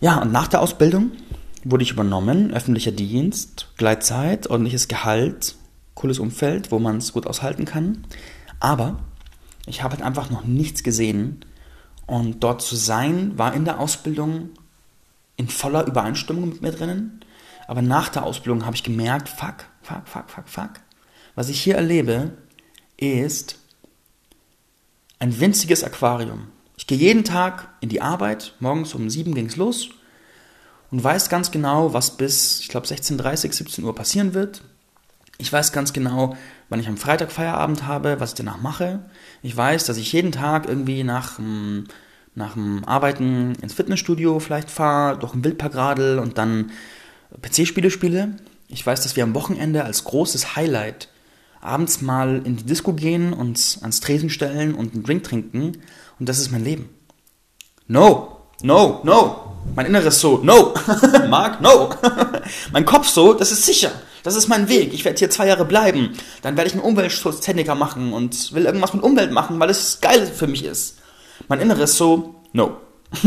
Ja, 0.00 0.22
und 0.22 0.32
nach 0.32 0.48
der 0.48 0.62
Ausbildung 0.62 1.10
wurde 1.62 1.82
ich 1.82 1.92
übernommen, 1.92 2.54
öffentlicher 2.54 2.92
Dienst, 2.92 3.68
Gleitzeit, 3.76 4.48
ordentliches 4.48 4.88
Gehalt, 4.88 5.56
cooles 5.92 6.18
Umfeld, 6.20 6.72
wo 6.72 6.78
man 6.78 6.96
es 6.96 7.12
gut 7.12 7.26
aushalten 7.26 7.66
kann. 7.66 8.06
Aber 8.58 9.00
ich 9.66 9.82
habe 9.82 9.94
halt 9.94 10.04
einfach 10.04 10.30
noch 10.30 10.44
nichts 10.44 10.82
gesehen 10.82 11.44
und 12.06 12.42
dort 12.42 12.62
zu 12.62 12.76
sein 12.76 13.38
war 13.38 13.54
in 13.54 13.64
der 13.64 13.80
Ausbildung 13.80 14.50
in 15.36 15.48
voller 15.48 15.86
Übereinstimmung 15.86 16.48
mit 16.48 16.62
mir 16.62 16.72
drinnen. 16.72 17.20
Aber 17.66 17.82
nach 17.82 18.08
der 18.08 18.24
Ausbildung 18.24 18.66
habe 18.66 18.76
ich 18.76 18.82
gemerkt, 18.82 19.28
fuck, 19.28 19.66
fuck, 19.82 20.06
fuck, 20.06 20.30
fuck, 20.30 20.48
fuck. 20.48 20.70
Was 21.34 21.48
ich 21.48 21.62
hier 21.62 21.76
erlebe, 21.76 22.36
ist 22.96 23.58
ein 25.18 25.40
winziges 25.40 25.84
Aquarium. 25.84 26.48
Ich 26.76 26.86
gehe 26.86 26.98
jeden 26.98 27.24
Tag 27.24 27.68
in 27.80 27.88
die 27.88 28.02
Arbeit, 28.02 28.54
morgens 28.60 28.94
um 28.94 29.08
sieben 29.08 29.34
ging 29.34 29.46
es 29.46 29.56
los 29.56 29.90
und 30.90 31.02
weiß 31.02 31.28
ganz 31.28 31.50
genau, 31.50 31.94
was 31.94 32.16
bis, 32.16 32.60
ich 32.60 32.68
glaube, 32.68 32.86
16.30, 32.86 33.52
17 33.52 33.84
Uhr 33.84 33.94
passieren 33.94 34.34
wird. 34.34 34.62
Ich 35.42 35.52
weiß 35.52 35.72
ganz 35.72 35.92
genau, 35.92 36.36
wann 36.68 36.78
ich 36.78 36.86
am 36.86 36.96
Freitag 36.96 37.32
Feierabend 37.32 37.84
habe, 37.84 38.20
was 38.20 38.30
ich 38.30 38.36
danach 38.36 38.60
mache. 38.60 39.00
Ich 39.42 39.56
weiß, 39.56 39.86
dass 39.86 39.96
ich 39.96 40.12
jeden 40.12 40.30
Tag 40.30 40.68
irgendwie 40.68 41.02
nach, 41.02 41.40
nach 42.36 42.52
dem 42.52 42.84
Arbeiten 42.84 43.56
ins 43.60 43.74
Fitnessstudio 43.74 44.38
vielleicht 44.38 44.70
fahre, 44.70 45.18
durch 45.18 45.34
ein 45.34 45.42
Wildparkradl 45.42 46.20
und 46.20 46.38
dann 46.38 46.70
PC-Spiele 47.42 47.90
spiele. 47.90 48.36
Ich 48.68 48.86
weiß, 48.86 49.02
dass 49.02 49.16
wir 49.16 49.24
am 49.24 49.34
Wochenende 49.34 49.82
als 49.82 50.04
großes 50.04 50.54
Highlight 50.54 51.08
abends 51.60 52.02
mal 52.02 52.42
in 52.44 52.54
die 52.54 52.64
Disco 52.64 52.92
gehen, 52.92 53.32
uns 53.32 53.78
ans 53.82 53.98
Tresen 53.98 54.30
stellen 54.30 54.76
und 54.76 54.94
einen 54.94 55.02
Drink 55.02 55.24
trinken. 55.24 55.72
Und 56.20 56.28
das 56.28 56.38
ist 56.38 56.52
mein 56.52 56.62
Leben. 56.62 56.88
No, 57.88 58.31
no, 58.62 59.00
no. 59.04 59.38
Mein 59.74 59.86
Inneres 59.86 60.20
so, 60.20 60.40
no. 60.42 60.74
Mark, 61.28 61.60
no. 61.60 61.90
mein 62.72 62.84
Kopf 62.84 63.08
so, 63.08 63.32
das 63.32 63.52
ist 63.52 63.64
sicher. 63.64 63.92
Das 64.22 64.36
ist 64.36 64.48
mein 64.48 64.68
Weg. 64.68 64.92
Ich 64.92 65.04
werde 65.04 65.18
hier 65.18 65.30
zwei 65.30 65.48
Jahre 65.48 65.64
bleiben. 65.64 66.16
Dann 66.42 66.56
werde 66.56 66.68
ich 66.68 66.74
einen 66.74 66.82
Umweltschutztechniker 66.82 67.74
machen 67.74 68.12
und 68.12 68.52
will 68.54 68.66
irgendwas 68.66 68.94
mit 68.94 69.02
Umwelt 69.02 69.32
machen, 69.32 69.58
weil 69.58 69.70
es 69.70 70.00
geil 70.00 70.26
für 70.26 70.46
mich 70.46 70.64
ist. 70.64 70.98
Mein 71.48 71.60
Inneres 71.60 71.96
so, 71.96 72.36
no. 72.52 72.76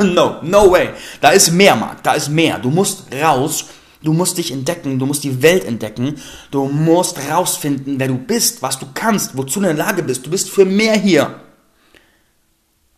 no, 0.00 0.36
no 0.42 0.70
way. 0.70 0.90
Da 1.20 1.30
ist 1.30 1.50
mehr, 1.52 1.76
Mark. 1.76 2.02
Da 2.02 2.14
ist 2.14 2.28
mehr. 2.28 2.58
Du 2.58 2.70
musst 2.70 3.04
raus. 3.14 3.66
Du 4.02 4.14
musst 4.14 4.38
dich 4.38 4.50
entdecken. 4.50 4.98
Du 4.98 5.06
musst 5.06 5.24
die 5.24 5.42
Welt 5.42 5.64
entdecken. 5.64 6.20
Du 6.50 6.64
musst 6.66 7.18
rausfinden, 7.30 8.00
wer 8.00 8.08
du 8.08 8.16
bist, 8.16 8.62
was 8.62 8.78
du 8.78 8.86
kannst, 8.94 9.36
wozu 9.36 9.60
du 9.60 9.68
in 9.68 9.76
der 9.76 9.86
Lage 9.86 10.02
bist. 10.02 10.24
Du 10.24 10.30
bist 10.30 10.48
für 10.48 10.64
mehr 10.64 10.94
hier. 10.94 11.40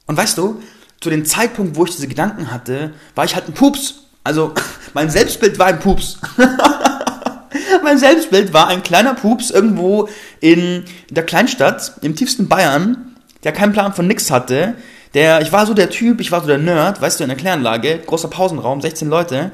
Und 0.07 0.17
weißt 0.17 0.39
du, 0.39 0.63
zu 1.03 1.11
dem 1.11 1.25
Zeitpunkt, 1.25 1.77
wo 1.77 1.85
ich 1.85 1.91
diese 1.91 2.09
Gedanken 2.09 2.51
hatte, 2.51 2.95
war 3.15 3.25
ich 3.25 3.35
halt 3.35 3.49
ein 3.49 3.55
Pups. 3.55 4.05
Also 4.25 4.55
mein 4.95 5.11
Selbstbild 5.11 5.59
war 5.59 5.67
ein 5.67 5.81
Pups. 5.81 6.19
mein 7.83 7.99
Selbstbild 7.99 8.53
war 8.53 8.69
ein 8.69 8.83
kleiner 8.83 9.15
Pups 9.15 9.51
irgendwo 9.51 10.09
in 10.41 10.85
der 11.11 11.25
Kleinstadt, 11.25 11.95
im 12.03 12.15
tiefsten 12.15 12.49
Bayern, 12.49 13.17
der 13.45 13.53
keinen 13.53 13.73
Plan 13.73 13.93
von 13.93 14.07
nix 14.07 14.31
hatte. 14.31 14.75
Der, 15.15 15.43
ich 15.43 15.53
war 15.53 15.67
so 15.67 15.75
der 15.75 15.91
Typ, 15.91 16.21
ich 16.21 16.33
war 16.33 16.41
so 16.41 16.47
der 16.47 16.59
Nerd, 16.59 17.03
weißt 17.03 17.21
du, 17.21 17.25
in 17.25 17.29
der 17.29 17.37
Kläranlage, 17.37 17.99
großer 18.07 18.29
Pausenraum, 18.29 18.81
16 18.81 19.09
Leute. 19.09 19.51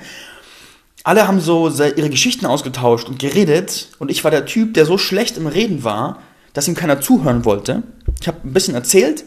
Alle 1.02 1.26
haben 1.26 1.40
so 1.40 1.69
ihre 1.69 2.11
Geschichten 2.11 2.45
ausgetauscht 2.45 3.09
und 3.09 3.19
geredet 3.19 3.88
und 3.99 4.11
ich 4.11 4.23
war 4.23 4.31
der 4.31 4.45
Typ, 4.45 4.75
der 4.75 4.85
so 4.85 4.99
schlecht 4.99 5.38
im 5.38 5.47
Reden 5.47 5.83
war, 5.83 6.19
dass 6.52 6.69
ihm 6.69 6.75
keiner 6.75 7.00
zuhören 7.00 7.45
wollte. 7.45 7.83
Ich 8.21 8.28
habe 8.28 8.38
ein 8.45 8.52
bisschen 8.52 8.75
erzählt, 8.75 9.25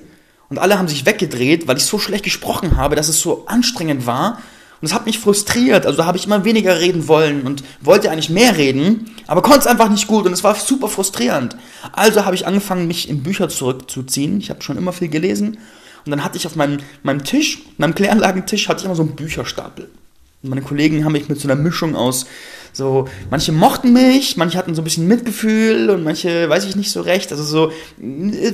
und 0.52 0.60
alle 0.60 0.78
haben 0.78 0.90
sich 0.90 1.06
weggedreht, 1.06 1.66
weil 1.68 1.78
ich 1.78 1.86
so 1.86 1.98
schlecht 1.98 2.26
gesprochen 2.26 2.76
habe, 2.76 2.98
dass 2.98 3.08
es 3.08 3.22
so 3.22 3.46
anstrengend 3.48 4.06
war. 4.06 4.42
Und 4.82 4.88
es 4.88 4.94
hat 4.94 5.06
mich 5.06 5.18
frustriert. 5.18 5.86
Also 5.86 6.06
habe 6.06 6.18
ich 6.18 6.26
immer 6.26 6.44
weniger 6.44 6.82
reden 6.82 7.08
wollen 7.08 7.44
und 7.44 7.64
wollte 7.80 8.12
eigentlich 8.12 8.30
mehr 8.30 8.58
reden, 8.58 9.16
aber 9.28 9.44
konnte 9.44 9.62
es 9.62 9.68
einfach 9.68 9.90
nicht 9.90 10.08
gut 10.08 10.26
und 10.26 10.34
es 10.34 10.44
war 10.44 10.56
super 10.56 10.90
frustrierend. 10.90 11.56
Also 11.94 12.26
habe 12.26 12.36
ich 12.36 12.46
angefangen, 12.46 12.86
mich 12.86 13.08
in 13.08 13.24
Bücher 13.24 13.48
zurückzuziehen. 13.48 14.40
Ich 14.40 14.50
habe 14.50 14.62
schon 14.62 14.78
immer 14.78 14.92
viel 14.92 15.08
gelesen. 15.08 15.58
Und 16.06 16.12
dann 16.12 16.22
hatte 16.22 16.36
ich 16.36 16.46
auf 16.46 16.58
meinem, 16.58 16.80
meinem 17.02 17.24
Tisch, 17.24 17.60
meinem 17.78 17.96
Kläranlagentisch, 17.96 18.68
hatte 18.68 18.80
ich 18.80 18.86
immer 18.86 18.96
so 18.96 19.04
einen 19.04 19.16
Bücherstapel. 19.16 19.90
Meine 20.42 20.62
Kollegen 20.62 21.06
haben 21.06 21.12
mich 21.12 21.30
mit 21.30 21.40
so 21.40 21.48
einer 21.48 21.62
Mischung 21.62 21.96
aus 21.96 22.26
so, 22.74 23.08
manche 23.30 23.52
mochten 23.52 23.92
mich, 23.92 24.38
manche 24.38 24.58
hatten 24.58 24.76
so 24.76 24.82
ein 24.82 24.86
bisschen 24.86 25.08
Mitgefühl 25.08 25.90
und 25.90 26.04
manche 26.04 26.50
weiß 26.50 26.66
ich 26.66 26.76
nicht 26.76 26.92
so 26.92 27.02
recht. 27.02 27.32
Also 27.32 27.44
so, 27.44 27.72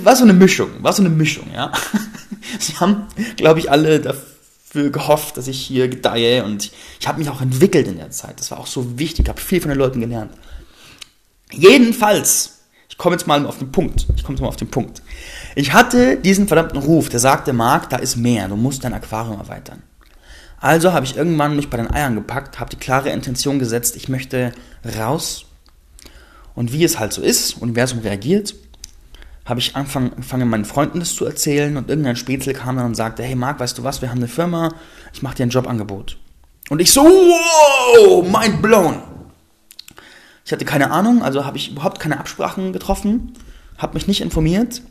war 0.03 0.15
so 0.15 0.23
eine 0.23 0.33
Mischung, 0.33 0.69
war 0.79 0.93
so 0.93 1.03
eine 1.03 1.09
Mischung, 1.09 1.47
ja. 1.53 1.71
Sie 2.59 2.75
haben, 2.77 3.07
glaube 3.35 3.59
ich, 3.59 3.69
alle 3.69 3.99
dafür 3.99 4.89
gehofft, 4.89 5.37
dass 5.37 5.47
ich 5.47 5.59
hier 5.59 5.87
gedeihe 5.87 6.43
und 6.43 6.71
ich 6.99 7.07
habe 7.07 7.19
mich 7.19 7.29
auch 7.29 7.41
entwickelt 7.41 7.87
in 7.87 7.97
der 7.97 8.09
Zeit. 8.09 8.39
Das 8.39 8.49
war 8.49 8.59
auch 8.59 8.67
so 8.67 8.97
wichtig, 8.97 9.29
habe 9.29 9.39
viel 9.39 9.61
von 9.61 9.69
den 9.69 9.77
Leuten 9.77 10.01
gelernt. 10.01 10.31
Jedenfalls, 11.51 12.59
ich 12.89 12.97
komme 12.97 13.15
jetzt 13.15 13.27
mal 13.27 13.45
auf 13.45 13.59
den 13.59 13.71
Punkt. 13.71 14.07
Ich 14.15 14.23
komme 14.23 14.35
jetzt 14.35 14.41
mal 14.41 14.47
auf 14.47 14.55
den 14.55 14.69
Punkt. 14.69 15.03
Ich 15.55 15.73
hatte 15.73 16.17
diesen 16.17 16.47
verdammten 16.47 16.79
Ruf, 16.79 17.09
der 17.09 17.19
sagte, 17.19 17.53
Marc, 17.53 17.89
da 17.89 17.97
ist 17.97 18.15
mehr, 18.15 18.47
du 18.47 18.55
musst 18.55 18.83
dein 18.83 18.93
Aquarium 18.93 19.39
erweitern. 19.39 19.83
Also 20.59 20.93
habe 20.93 21.05
ich 21.05 21.15
irgendwann 21.15 21.55
mich 21.55 21.69
bei 21.69 21.77
den 21.77 21.91
Eiern 21.91 22.15
gepackt, 22.15 22.59
habe 22.59 22.69
die 22.69 22.77
klare 22.77 23.09
Intention 23.09 23.59
gesetzt, 23.59 23.95
ich 23.95 24.09
möchte 24.09 24.51
raus. 24.97 25.45
Und 26.55 26.73
wie 26.73 26.83
es 26.83 26.97
halt 26.97 27.13
so 27.13 27.21
ist, 27.21 27.61
Universum 27.61 27.99
reagiert, 27.99 28.55
habe 29.45 29.59
ich 29.59 29.75
angefangen, 29.75 30.49
meinen 30.49 30.65
Freunden 30.65 30.99
das 30.99 31.13
zu 31.13 31.25
erzählen 31.25 31.77
und 31.77 31.89
irgendein 31.89 32.15
Spätzle 32.15 32.53
kam 32.53 32.75
dann 32.75 32.87
und 32.87 32.95
sagte, 32.95 33.23
hey 33.23 33.35
Marc, 33.35 33.59
weißt 33.59 33.77
du 33.77 33.83
was, 33.83 34.01
wir 34.01 34.09
haben 34.09 34.17
eine 34.17 34.27
Firma, 34.27 34.73
ich 35.13 35.21
mache 35.21 35.35
dir 35.35 35.43
ein 35.43 35.49
Jobangebot. 35.49 36.17
Und 36.69 36.81
ich 36.81 36.91
so, 36.91 37.01
wow, 37.01 38.23
mind 38.27 38.61
blown. 38.61 39.01
Ich 40.43 40.51
hatte 40.51 40.65
keine 40.65 40.91
Ahnung, 40.91 41.23
also 41.23 41.45
habe 41.45 41.57
ich 41.57 41.71
überhaupt 41.71 41.99
keine 41.99 42.19
Absprachen 42.19 42.73
getroffen, 42.73 43.33
habe 43.77 43.93
mich 43.93 44.07
nicht 44.07 44.21
informiert. 44.21 44.81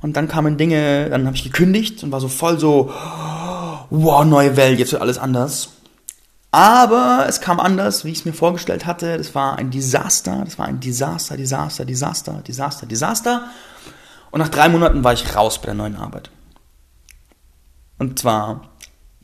Und 0.00 0.16
dann 0.16 0.28
kamen 0.28 0.56
Dinge, 0.56 1.10
dann 1.10 1.26
habe 1.26 1.36
ich 1.36 1.44
gekündigt 1.44 2.02
und 2.02 2.12
war 2.12 2.20
so 2.20 2.28
voll 2.28 2.58
so, 2.58 2.92
wow, 3.90 4.24
neue 4.24 4.56
Welt, 4.56 4.78
jetzt 4.78 4.92
wird 4.92 5.02
alles 5.02 5.18
anders. 5.18 5.70
Aber 6.50 7.26
es 7.28 7.40
kam 7.40 7.60
anders, 7.60 8.04
wie 8.04 8.12
ich 8.12 8.20
es 8.20 8.24
mir 8.24 8.32
vorgestellt 8.32 8.86
hatte. 8.86 9.18
Das 9.18 9.34
war 9.34 9.58
ein 9.58 9.70
Desaster, 9.70 10.42
das 10.44 10.58
war 10.58 10.66
ein 10.66 10.80
Desaster, 10.80 11.36
Desaster, 11.36 11.84
Desaster, 11.84 12.42
Desaster, 12.46 12.86
Desaster. 12.86 13.50
Und 14.30 14.40
nach 14.40 14.48
drei 14.48 14.68
Monaten 14.68 15.04
war 15.04 15.12
ich 15.12 15.34
raus 15.34 15.58
bei 15.58 15.66
der 15.66 15.74
neuen 15.74 15.96
Arbeit. 15.96 16.30
Und 17.98 18.18
zwar 18.18 18.70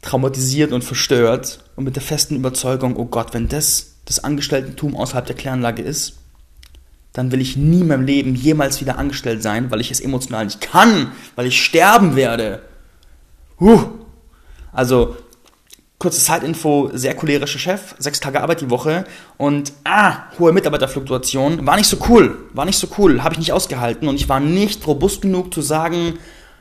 traumatisiert 0.02 0.72
und 0.72 0.82
verstört 0.82 1.60
und 1.76 1.84
mit 1.84 1.96
der 1.96 2.02
festen 2.02 2.36
Überzeugung, 2.36 2.96
oh 2.96 3.06
Gott, 3.06 3.32
wenn 3.34 3.48
das 3.48 3.92
das 4.04 4.24
Angestelltentum 4.24 4.96
außerhalb 4.96 5.26
der 5.26 5.36
Kläranlage 5.36 5.82
ist, 5.82 6.18
dann 7.12 7.30
will 7.30 7.40
ich 7.40 7.56
nie 7.56 7.80
in 7.80 7.88
meinem 7.88 8.04
Leben 8.04 8.34
jemals 8.34 8.80
wieder 8.80 8.98
angestellt 8.98 9.42
sein, 9.42 9.70
weil 9.70 9.80
ich 9.80 9.90
es 9.90 10.00
emotional 10.00 10.44
nicht 10.44 10.60
kann, 10.60 11.12
weil 11.36 11.46
ich 11.46 11.62
sterben 11.62 12.16
werde. 12.16 12.62
Huh. 13.60 14.01
Also, 14.72 15.16
kurze 16.02 16.20
Zeitinfo, 16.20 16.90
sehr 16.92 17.14
cholerischer 17.14 17.60
Chef, 17.60 17.94
sechs 17.98 18.18
Tage 18.18 18.40
Arbeit 18.40 18.60
die 18.60 18.70
Woche 18.70 19.04
und 19.36 19.72
ah, 19.84 20.24
hohe 20.38 20.52
Mitarbeiterfluktuation, 20.52 21.64
war 21.64 21.76
nicht 21.76 21.86
so 21.86 21.98
cool, 22.08 22.38
war 22.54 22.64
nicht 22.64 22.78
so 22.78 22.88
cool, 22.98 23.22
habe 23.22 23.34
ich 23.34 23.38
nicht 23.38 23.52
ausgehalten 23.52 24.08
und 24.08 24.16
ich 24.16 24.28
war 24.28 24.40
nicht 24.40 24.84
robust 24.86 25.22
genug 25.22 25.54
zu 25.54 25.62
sagen, 25.62 26.18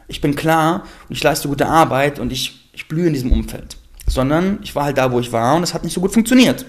ich 0.08 0.22
bin 0.22 0.36
klar 0.36 0.84
und 1.10 1.15
ich 1.15 1.24
leiste 1.24 1.48
gute 1.48 1.68
Arbeit 1.68 2.20
und 2.20 2.32
ich, 2.32 2.70
ich 2.74 2.88
blühe 2.88 3.08
in 3.08 3.13
diesem 3.13 3.32
Umfeld. 3.32 3.77
Sondern 4.06 4.60
ich 4.62 4.75
war 4.75 4.84
halt 4.84 4.98
da, 4.98 5.12
wo 5.12 5.20
ich 5.20 5.32
war 5.32 5.56
und 5.56 5.63
es 5.63 5.74
hat 5.74 5.84
nicht 5.84 5.94
so 5.94 6.01
gut 6.01 6.13
funktioniert. 6.13 6.65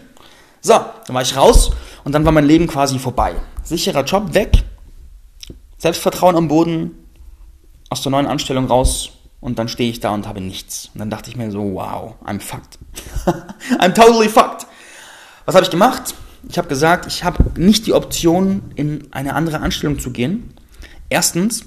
So, 0.62 0.72
dann 0.72 1.14
war 1.14 1.22
ich 1.22 1.36
raus 1.36 1.72
und 2.04 2.12
dann 2.12 2.24
war 2.24 2.32
mein 2.32 2.46
Leben 2.46 2.68
quasi 2.68 2.98
vorbei. 2.98 3.34
Sicherer 3.64 4.04
Job 4.04 4.32
weg, 4.32 4.62
Selbstvertrauen 5.76 6.36
am 6.36 6.48
Boden, 6.48 6.92
aus 7.90 8.00
der 8.00 8.12
neuen 8.12 8.26
Anstellung 8.26 8.66
raus, 8.66 9.10
und 9.42 9.58
dann 9.58 9.68
stehe 9.68 9.90
ich 9.90 10.00
da 10.00 10.10
und 10.10 10.26
habe 10.26 10.40
nichts. 10.40 10.88
Und 10.94 11.00
dann 11.00 11.10
dachte 11.10 11.28
ich 11.28 11.36
mir 11.36 11.50
so, 11.50 11.74
wow, 11.74 12.14
I'm 12.24 12.40
fucked. 12.40 12.78
I'm 13.78 13.92
totally 13.92 14.28
fucked. 14.28 14.66
Was 15.44 15.56
habe 15.56 15.64
ich 15.64 15.70
gemacht? 15.70 16.14
Ich 16.48 16.56
habe 16.58 16.68
gesagt, 16.68 17.06
ich 17.08 17.24
habe 17.24 17.44
nicht 17.60 17.86
die 17.86 17.92
Option, 17.92 18.62
in 18.76 19.08
eine 19.10 19.34
andere 19.34 19.58
Anstellung 19.60 19.98
zu 19.98 20.12
gehen. 20.12 20.54
Erstens 21.10 21.66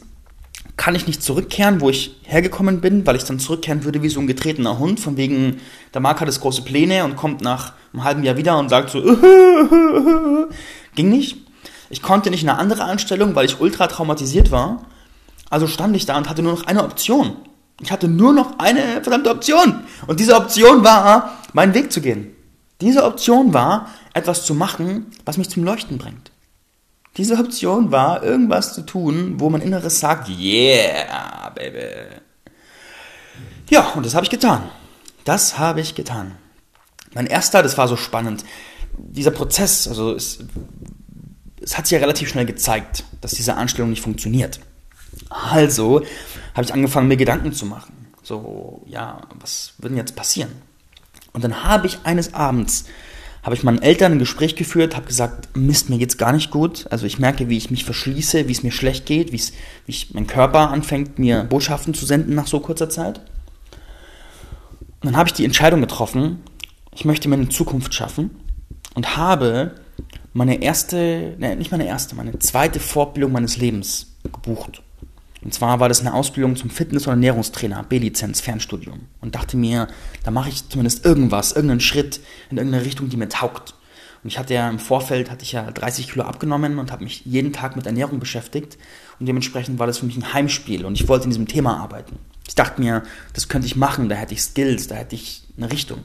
kann 0.78 0.96
ich 0.96 1.06
nicht 1.06 1.22
zurückkehren, 1.22 1.82
wo 1.82 1.90
ich 1.90 2.16
hergekommen 2.24 2.80
bin, 2.80 3.06
weil 3.06 3.18
ich 3.18 3.26
dann 3.26 3.40
zurückkehren 3.40 3.84
würde 3.84 4.02
wie 4.02 4.10
so 4.10 4.22
ein 4.22 4.28
getretener 4.28 4.80
Hund, 4.80 5.02
von 5.02 5.18
wegen, 5.18 5.60
der 5.94 6.00
Marc 6.00 6.22
hat 6.22 6.30
es 6.30 6.40
große 6.40 6.62
Pläne 6.62 7.04
und 7.04 7.18
kommt 7.18 7.42
nach 7.42 7.74
einem 7.92 8.06
halben 8.06 8.24
Jahr 8.24 8.38
wieder 8.38 8.58
und 8.58 8.70
sagt 8.70 8.90
so, 8.90 9.02
ging 10.96 11.10
nicht. 11.10 11.38
Ich 11.90 12.02
konnte 12.02 12.30
nicht 12.30 12.44
in 12.44 12.50
eine 12.50 12.58
andere 12.58 12.86
Anstellung, 12.86 13.36
weil 13.36 13.46
ich 13.46 13.60
ultra 13.60 13.88
traumatisiert 13.88 14.52
war. 14.52 14.86
Also 15.50 15.68
stand 15.68 15.96
ich 15.96 16.06
da 16.06 16.18
und 16.18 16.30
hatte 16.30 16.42
nur 16.42 16.54
noch 16.54 16.66
eine 16.68 16.84
Option. 16.84 17.36
Ich 17.82 17.92
hatte 17.92 18.08
nur 18.08 18.34
noch 18.34 18.60
eine 18.60 19.02
verdammte 19.04 19.30
Option. 19.30 19.84
Und 20.08 20.20
diese 20.20 20.36
Option 20.36 20.84
war, 20.84 21.40
meinen 21.54 21.74
Weg 21.74 21.92
zu 21.92 22.02
gehen. 22.02 22.36
Diese 22.82 23.04
Option 23.04 23.54
war, 23.54 23.90
etwas 24.14 24.46
zu 24.46 24.54
machen, 24.54 25.08
was 25.26 25.38
mich 25.38 25.50
zum 25.50 25.64
Leuchten 25.64 25.98
bringt. 25.98 26.32
Diese 27.18 27.38
Option 27.38 27.92
war, 27.92 28.24
irgendwas 28.24 28.74
zu 28.74 28.82
tun, 28.82 29.36
wo 29.40 29.50
mein 29.50 29.62
Inneres 29.62 30.00
sagt, 30.00 30.30
yeah, 30.30 31.50
baby. 31.56 32.16
Ja, 33.70 33.92
und 33.92 34.06
das 34.06 34.16
habe 34.16 34.26
ich 34.26 34.30
getan. 34.30 34.64
Das 35.24 35.58
habe 35.58 35.82
ich 35.82 35.96
getan. 35.96 36.36
Mein 37.14 37.28
erster, 37.28 37.64
das 37.64 37.78
war 37.78 37.88
so 37.88 37.96
spannend. 37.96 38.44
Dieser 38.98 39.32
Prozess, 39.32 39.88
also 39.88 40.14
es, 40.14 40.40
es 41.62 41.78
hat 41.78 41.88
sich 41.88 41.94
ja 41.94 42.00
relativ 42.00 42.30
schnell 42.30 42.46
gezeigt, 42.46 43.06
dass 43.22 43.32
diese 43.32 43.56
Anstellung 43.56 43.90
nicht 43.90 44.02
funktioniert. 44.02 44.60
Also 45.30 46.02
habe 46.54 46.66
ich 46.66 46.74
angefangen, 46.74 47.08
mir 47.08 47.18
Gedanken 47.18 47.54
zu 47.54 47.66
machen. 47.66 48.08
So, 48.24 48.82
ja, 48.88 49.22
was 49.40 49.74
wird 49.78 49.92
denn 49.92 49.98
jetzt 49.98 50.16
passieren? 50.16 50.52
Und 51.34 51.44
dann 51.44 51.64
habe 51.64 51.88
ich 51.88 52.00
eines 52.04 52.34
Abends, 52.34 52.86
habe 53.44 53.56
ich 53.56 53.64
meinen 53.64 53.82
Eltern 53.82 54.14
ein 54.14 54.20
Gespräch 54.20 54.56
geführt, 54.56 54.96
habe 54.96 55.06
gesagt, 55.06 55.56
Mist, 55.56 55.90
mir 55.90 56.00
geht's 56.00 56.18
gar 56.18 56.32
nicht 56.32 56.50
gut. 56.50 56.88
Also 56.90 57.06
ich 57.06 57.20
merke, 57.20 57.50
wie 57.50 57.58
ich 57.58 57.70
mich 57.70 57.86
verschließe, 57.86 58.48
wie 58.48 58.52
es 58.52 58.64
mir 58.64 58.72
schlecht 58.72 59.06
geht, 59.06 59.32
wie 59.32 59.42
ich, 59.86 60.14
mein 60.14 60.28
Körper 60.28 60.72
anfängt, 60.72 61.20
mir 61.20 61.44
Botschaften 61.44 61.94
zu 61.94 62.06
senden 62.06 62.34
nach 62.34 62.48
so 62.48 62.60
kurzer 62.60 62.90
Zeit. 62.90 63.20
Und 65.02 65.12
dann 65.12 65.18
habe 65.18 65.30
ich 65.30 65.34
die 65.34 65.46
Entscheidung 65.46 65.82
getroffen, 65.82 66.42
ich 66.96 67.06
möchte 67.06 67.30
mir 67.30 67.36
eine 67.36 67.50
Zukunft 67.50 67.94
schaffen 67.94 68.32
und 68.96 69.18
habe 69.18 69.76
meine 70.34 70.64
erste, 70.64 71.36
ne, 71.38 71.56
nicht 71.56 71.72
meine 71.72 71.86
erste, 71.86 72.16
meine 72.16 72.40
zweite 72.40 72.80
Fortbildung 72.80 73.32
meines 73.34 73.58
Lebens 73.58 74.16
gebucht. 74.24 74.82
Und 75.46 75.54
zwar 75.54 75.80
war 75.80 75.90
das 75.90 76.00
eine 76.00 76.16
Ausbildung 76.16 76.56
zum 76.56 76.72
Fitness- 76.72 77.06
und 77.06 77.12
Ernährungstrainer, 77.12 77.84
B-Lizenz, 77.84 78.42
Fernstudium. 78.42 79.02
Und 79.22 79.36
dachte 79.36 79.58
mir, 79.58 79.88
da 80.24 80.32
mache 80.32 80.50
ich 80.50 80.68
zumindest 80.70 81.06
irgendwas, 81.06 81.52
irgendeinen 81.52 81.82
Schritt 81.82 82.20
in 82.50 82.58
irgendeine 82.58 82.84
Richtung, 82.84 83.10
die 83.10 83.16
mir 83.16 83.30
taugt. 83.30 83.76
Und 84.24 84.30
ich 84.30 84.40
hatte 84.40 84.56
ja 84.56 84.68
im 84.68 84.80
Vorfeld, 84.80 85.30
hatte 85.30 85.44
ich 85.44 85.52
ja 85.52 85.70
30 85.70 86.12
Kilo 86.12 86.26
abgenommen 86.26 86.80
und 86.80 86.92
habe 86.92 87.04
mich 87.04 87.24
jeden 87.26 87.54
Tag 87.54 87.76
mit 87.76 87.86
Ernährung 87.86 88.20
beschäftigt. 88.20 88.80
Und 89.20 89.28
dementsprechend 89.28 89.78
war 89.78 89.86
das 89.86 90.00
für 90.00 90.08
mich 90.08 90.18
ein 90.18 90.34
Heimspiel 90.34 90.84
und 90.84 91.00
ich 91.00 91.08
wollte 91.08 91.26
in 91.26 91.30
diesem 91.30 91.48
Thema 91.48 91.78
arbeiten. 91.78 92.18
Ich 92.48 92.56
dachte 92.56 92.82
mir, 92.82 93.04
das 93.34 93.48
könnte 93.48 93.68
ich 93.68 93.76
machen, 93.76 94.10
da 94.10 94.16
hätte 94.16 94.34
ich 94.34 94.42
Skills, 94.42 94.88
da 94.88 94.96
hätte 94.96 95.14
ich 95.14 95.44
eine 95.58 95.72
Richtung. 95.72 96.00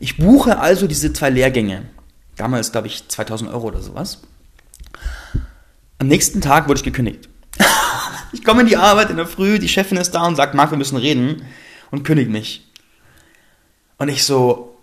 Ich 0.00 0.18
buche 0.18 0.58
also 0.58 0.86
diese 0.86 1.14
zwei 1.14 1.30
Lehrgänge. 1.30 1.84
Damals, 2.36 2.72
glaube 2.72 2.88
ich, 2.88 3.08
2000 3.08 3.50
Euro 3.50 3.68
oder 3.68 3.80
sowas. 3.80 4.20
Am 5.96 6.08
nächsten 6.08 6.42
Tag 6.42 6.68
wurde 6.68 6.76
ich 6.76 6.84
gekündigt. 6.84 7.30
Ich 8.32 8.44
komme 8.44 8.62
in 8.62 8.66
die 8.66 8.76
Arbeit 8.76 9.10
in 9.10 9.16
der 9.16 9.26
Früh, 9.26 9.58
die 9.58 9.68
Chefin 9.68 9.96
ist 9.96 10.12
da 10.12 10.26
und 10.26 10.36
sagt, 10.36 10.54
Marc, 10.54 10.70
wir 10.70 10.78
müssen 10.78 10.96
reden 10.96 11.42
und 11.90 12.04
kündigt 12.04 12.30
mich. 12.30 12.66
Und 13.96 14.08
ich 14.08 14.24
so, 14.24 14.76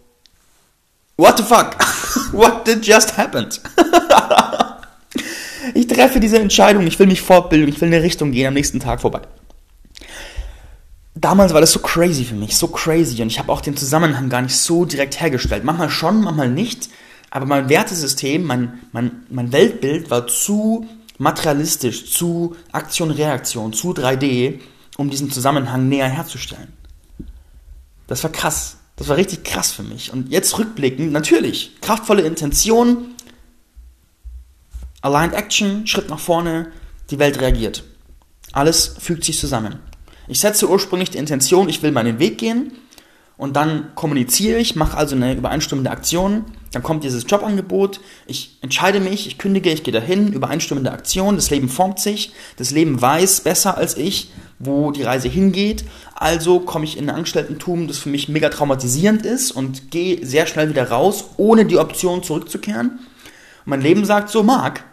what 1.18 1.38
the 1.38 1.44
fuck? 1.44 1.76
What 2.32 2.66
did 2.66 2.86
just 2.86 3.18
happen? 3.18 3.48
ich 5.74 5.88
treffe 5.88 6.20
diese 6.20 6.40
Entscheidung, 6.40 6.88
ich 6.88 6.98
will 6.98 7.08
mich 7.08 7.22
fortbilden, 7.22 7.70
ich 7.70 7.80
will 7.82 7.90
in 7.90 7.94
eine 7.94 8.04
Richtung 8.04 8.32
gehen, 8.32 8.48
am 8.48 8.54
nächsten 8.54 8.80
Tag 8.80 9.02
vorbei. 9.02 9.22
Damals 11.14 11.54
war 11.54 11.62
das 11.62 11.72
so 11.72 11.80
crazy 11.80 12.26
für 12.26 12.36
mich, 12.36 12.58
so 12.58 12.68
crazy 12.68 13.22
und 13.22 13.28
ich 13.28 13.40
habe 13.40 13.52
auch 13.52 13.62
den 13.62 13.78
Zusammenhang 13.78 14.30
gar 14.30 14.42
nicht 14.42 14.56
so 14.56 14.86
direkt 14.86 15.20
hergestellt. 15.20 15.64
Manchmal 15.64 15.90
schon, 15.90 16.22
manchmal 16.22 16.50
nicht, 16.50 16.90
aber 17.32 17.46
mein 17.46 17.70
Wertesystem, 17.70 18.44
mein, 18.44 18.80
mein, 18.92 19.24
mein 19.30 19.52
Weltbild 19.52 20.10
war 20.10 20.28
zu 20.28 20.88
materialistisch 21.18 22.12
zu 22.12 22.56
Aktion-Reaktion, 22.72 23.74
zu 23.74 23.92
3D, 23.92 24.60
um 24.98 25.10
diesen 25.10 25.32
Zusammenhang 25.32 25.88
näher 25.88 26.10
herzustellen. 26.10 26.74
Das 28.08 28.24
war 28.24 28.32
krass. 28.32 28.78
Das 28.98 29.08
war 29.10 29.18
richtig 29.18 29.44
krass 29.44 29.72
für 29.72 29.84
mich. 29.84 30.14
Und 30.14 30.32
jetzt 30.32 30.58
rückblickend, 30.58 31.12
natürlich, 31.12 31.80
kraftvolle 31.82 32.22
Intention, 32.22 33.16
Aligned 35.02 35.34
Action, 35.34 35.86
Schritt 35.86 36.10
nach 36.10 36.20
vorne, 36.20 36.72
die 37.10 37.20
Welt 37.20 37.40
reagiert. 37.40 37.84
Alles 38.54 38.96
fügt 39.00 39.26
sich 39.26 39.38
zusammen. 39.38 39.80
Ich 40.28 40.40
setze 40.40 40.70
ursprünglich 40.70 41.12
die 41.12 41.18
Intention, 41.18 41.70
ich 41.70 41.84
will 41.84 41.92
meinen 41.92 42.20
Weg 42.20 42.38
gehen 42.38 42.72
und 43.38 43.56
dann 43.56 43.94
kommuniziere 43.96 44.60
ich, 44.60 44.76
mache 44.76 44.98
also 44.98 45.16
eine 45.16 45.34
übereinstimmende 45.34 45.92
Aktion, 45.92 46.46
dann 46.72 46.84
kommt 46.84 47.04
dieses 47.04 47.26
Jobangebot, 47.28 48.00
ich 48.28 48.58
entscheide 48.62 49.00
mich, 49.00 49.28
ich 49.28 49.38
kündige, 49.38 49.72
ich 49.72 49.84
gehe 49.84 49.94
dahin, 49.94 50.34
übereinstimmende 50.34 50.92
Aktion, 50.92 51.36
das 51.36 51.50
Leben 51.50 51.70
formt 51.70 52.00
sich, 52.00 52.34
das 52.58 52.72
Leben 52.72 53.02
weiß 53.02 53.42
besser 53.42 53.78
als 53.78 53.98
ich, 53.98 54.32
wo 54.60 54.92
die 54.92 55.04
Reise 55.04 55.28
hingeht. 55.28 55.86
Also 56.16 56.60
komme 56.60 56.86
ich 56.86 56.98
in 56.98 57.10
ein 57.10 57.16
Angestelltentum, 57.16 57.88
das 57.88 57.98
für 57.98 58.10
mich 58.10 58.30
mega 58.30 58.50
traumatisierend 58.50 59.26
ist 59.26 59.52
und 59.52 59.92
gehe 59.92 60.26
sehr 60.26 60.48
schnell 60.48 60.70
wieder 60.70 60.90
raus, 60.90 61.26
ohne 61.38 61.66
die 61.66 61.78
Option 61.78 62.24
zurückzukehren. 62.24 62.90
Und 62.90 63.00
mein 63.66 63.82
Leben 63.82 64.06
sagt 64.06 64.30
so, 64.30 64.44
Marc, 64.44 64.84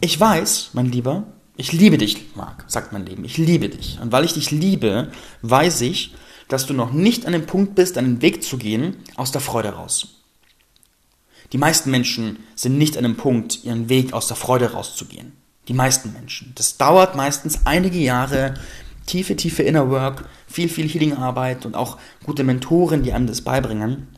ich 0.00 0.18
weiß, 0.18 0.70
mein 0.72 0.86
Lieber, 0.86 1.24
ich 1.56 1.72
liebe 1.72 1.98
dich, 1.98 2.26
Marc, 2.34 2.64
sagt 2.66 2.92
mein 2.92 3.06
Leben, 3.06 3.24
ich 3.24 3.38
liebe 3.38 3.68
dich. 3.68 3.98
Und 4.02 4.12
weil 4.12 4.24
ich 4.24 4.34
dich 4.34 4.50
liebe, 4.50 5.10
weiß 5.42 5.80
ich, 5.82 6.14
dass 6.48 6.66
du 6.66 6.74
noch 6.74 6.92
nicht 6.92 7.26
an 7.26 7.32
dem 7.32 7.46
Punkt 7.46 7.74
bist, 7.74 7.98
einen 7.98 8.22
Weg 8.22 8.42
zu 8.42 8.56
gehen 8.58 8.96
aus 9.16 9.32
der 9.32 9.40
Freude 9.40 9.70
raus. 9.70 10.08
Die 11.52 11.58
meisten 11.58 11.90
Menschen 11.90 12.38
sind 12.54 12.78
nicht 12.78 12.96
an 12.96 13.04
dem 13.04 13.16
Punkt, 13.16 13.64
ihren 13.64 13.88
Weg 13.88 14.12
aus 14.12 14.26
der 14.26 14.36
Freude 14.36 14.72
rauszugehen. 14.72 15.32
Die 15.68 15.74
meisten 15.74 16.12
Menschen. 16.12 16.52
Das 16.54 16.76
dauert 16.76 17.16
meistens 17.16 17.60
einige 17.64 17.98
Jahre, 17.98 18.54
tiefe, 19.06 19.36
tiefe 19.36 19.62
Inner 19.62 19.90
Work, 19.90 20.28
viel, 20.46 20.68
viel 20.68 20.88
Healing-Arbeit 20.88 21.66
und 21.66 21.74
auch 21.74 21.98
gute 22.24 22.44
Mentoren, 22.44 23.02
die 23.02 23.12
einem 23.12 23.26
das 23.26 23.40
beibringen, 23.40 24.08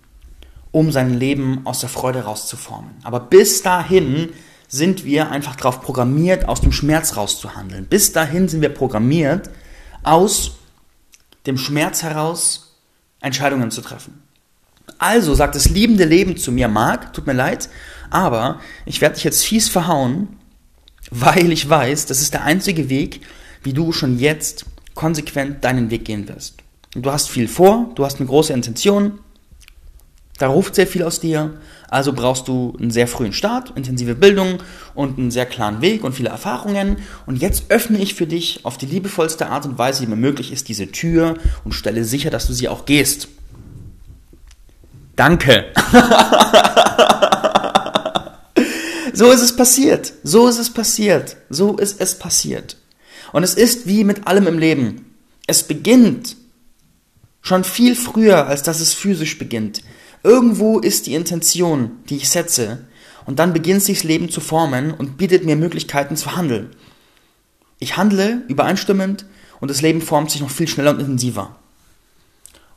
um 0.70 0.92
sein 0.92 1.18
Leben 1.18 1.62
aus 1.64 1.80
der 1.80 1.88
Freude 1.88 2.24
rauszuformen. 2.24 2.90
Aber 3.02 3.20
bis 3.20 3.62
dahin 3.62 4.30
sind 4.68 5.04
wir 5.04 5.30
einfach 5.30 5.56
darauf 5.56 5.80
programmiert, 5.80 6.46
aus 6.46 6.60
dem 6.60 6.72
Schmerz 6.72 7.16
rauszuhandeln. 7.16 7.86
Bis 7.86 8.12
dahin 8.12 8.48
sind 8.48 8.60
wir 8.60 8.68
programmiert, 8.68 9.50
aus 10.02 10.58
dem 11.48 11.58
Schmerz 11.58 12.02
heraus 12.02 12.76
Entscheidungen 13.20 13.72
zu 13.72 13.80
treffen. 13.80 14.22
Also 14.98 15.34
sagt 15.34 15.54
das 15.54 15.68
liebende 15.68 16.04
Leben 16.04 16.36
zu 16.36 16.52
mir, 16.52 16.68
Marc, 16.68 17.12
tut 17.12 17.26
mir 17.26 17.32
leid, 17.32 17.68
aber 18.10 18.60
ich 18.84 19.00
werde 19.00 19.16
dich 19.16 19.24
jetzt 19.24 19.44
fies 19.44 19.68
verhauen, 19.68 20.28
weil 21.10 21.50
ich 21.50 21.68
weiß, 21.68 22.06
das 22.06 22.20
ist 22.20 22.34
der 22.34 22.44
einzige 22.44 22.90
Weg, 22.90 23.22
wie 23.62 23.72
du 23.72 23.92
schon 23.92 24.18
jetzt 24.18 24.66
konsequent 24.94 25.64
deinen 25.64 25.90
Weg 25.90 26.04
gehen 26.04 26.28
wirst. 26.28 26.58
Du 26.92 27.10
hast 27.10 27.28
viel 27.28 27.48
vor, 27.48 27.90
du 27.94 28.04
hast 28.04 28.18
eine 28.18 28.28
große 28.28 28.52
Intention, 28.52 29.18
da 30.38 30.46
ruft 30.46 30.76
sehr 30.76 30.86
viel 30.86 31.02
aus 31.02 31.20
dir, 31.20 31.54
also 31.88 32.12
brauchst 32.12 32.48
du 32.48 32.76
einen 32.78 32.90
sehr 32.90 33.08
frühen 33.08 33.32
Start, 33.32 33.72
intensive 33.74 34.14
Bildung 34.14 34.58
und 34.94 35.18
einen 35.18 35.30
sehr 35.30 35.46
klaren 35.46 35.80
Weg 35.80 36.04
und 36.04 36.14
viele 36.14 36.28
Erfahrungen. 36.28 36.98
Und 37.26 37.36
jetzt 37.36 37.70
öffne 37.70 37.98
ich 37.98 38.14
für 38.14 38.26
dich 38.26 38.64
auf 38.64 38.78
die 38.78 38.86
liebevollste 38.86 39.48
Art 39.48 39.66
und 39.66 39.78
Weise, 39.78 40.02
die 40.02 40.06
mir 40.06 40.16
möglich 40.16 40.52
ist, 40.52 40.68
diese 40.68 40.92
Tür 40.92 41.34
und 41.64 41.72
stelle 41.72 42.04
sicher, 42.04 42.30
dass 42.30 42.46
du 42.46 42.52
sie 42.52 42.68
auch 42.68 42.84
gehst. 42.84 43.28
Danke. 45.16 45.66
so 49.12 49.32
ist 49.32 49.42
es 49.42 49.56
passiert. 49.56 50.12
So 50.22 50.46
ist 50.46 50.58
es 50.58 50.72
passiert. 50.72 51.36
So 51.50 51.76
ist 51.76 52.00
es 52.00 52.16
passiert. 52.16 52.76
Und 53.32 53.42
es 53.42 53.54
ist 53.54 53.88
wie 53.88 54.04
mit 54.04 54.28
allem 54.28 54.46
im 54.46 54.58
Leben. 54.58 55.06
Es 55.48 55.64
beginnt 55.64 56.36
schon 57.40 57.64
viel 57.64 57.96
früher, 57.96 58.46
als 58.46 58.62
dass 58.62 58.80
es 58.80 58.92
physisch 58.92 59.38
beginnt. 59.38 59.82
Irgendwo 60.22 60.78
ist 60.78 61.06
die 61.06 61.14
Intention, 61.14 61.98
die 62.08 62.16
ich 62.16 62.28
setze, 62.28 62.86
und 63.26 63.38
dann 63.38 63.52
beginnt 63.52 63.82
sich 63.82 63.98
das 63.98 64.04
Leben 64.04 64.30
zu 64.30 64.40
formen 64.40 64.92
und 64.92 65.18
bietet 65.18 65.44
mir 65.44 65.54
Möglichkeiten 65.54 66.16
zu 66.16 66.34
handeln. 66.34 66.70
Ich 67.78 67.96
handle 67.96 68.42
übereinstimmend 68.48 69.26
und 69.60 69.70
das 69.70 69.82
Leben 69.82 70.00
formt 70.00 70.30
sich 70.30 70.40
noch 70.40 70.50
viel 70.50 70.66
schneller 70.66 70.92
und 70.92 71.00
intensiver. 71.00 71.56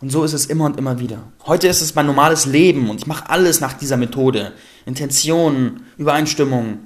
Und 0.01 0.11
so 0.11 0.23
ist 0.23 0.33
es 0.33 0.47
immer 0.47 0.65
und 0.65 0.77
immer 0.77 0.99
wieder. 0.99 1.23
Heute 1.45 1.67
ist 1.67 1.81
es 1.81 1.95
mein 1.95 2.07
normales 2.07 2.45
Leben 2.45 2.89
und 2.89 2.99
ich 2.99 3.07
mache 3.07 3.29
alles 3.29 3.61
nach 3.61 3.73
dieser 3.73 3.97
Methode. 3.97 4.51
Intention, 4.85 5.83
Übereinstimmung, 5.97 6.79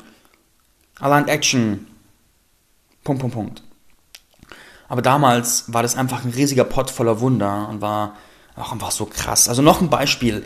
Aligned 1.00 1.30
Action. 1.30 1.88
Punkt, 3.04 3.22
Punkt, 3.22 3.36
Punkt. 3.36 3.64
Aber 4.88 5.02
damals 5.02 5.74
war 5.74 5.82
das 5.82 5.96
einfach 5.96 6.24
ein 6.24 6.32
riesiger 6.32 6.66
Pott 6.66 6.92
voller 6.92 7.20
Wunder 7.20 7.68
und 7.70 7.82
war 7.82 8.16
auch 8.56 8.72
einfach 8.72 8.92
so 8.92 9.06
krass. 9.06 9.50
Also 9.50 9.62
noch 9.62 9.82
ein 9.82 9.90
Beispiel. 9.90 10.44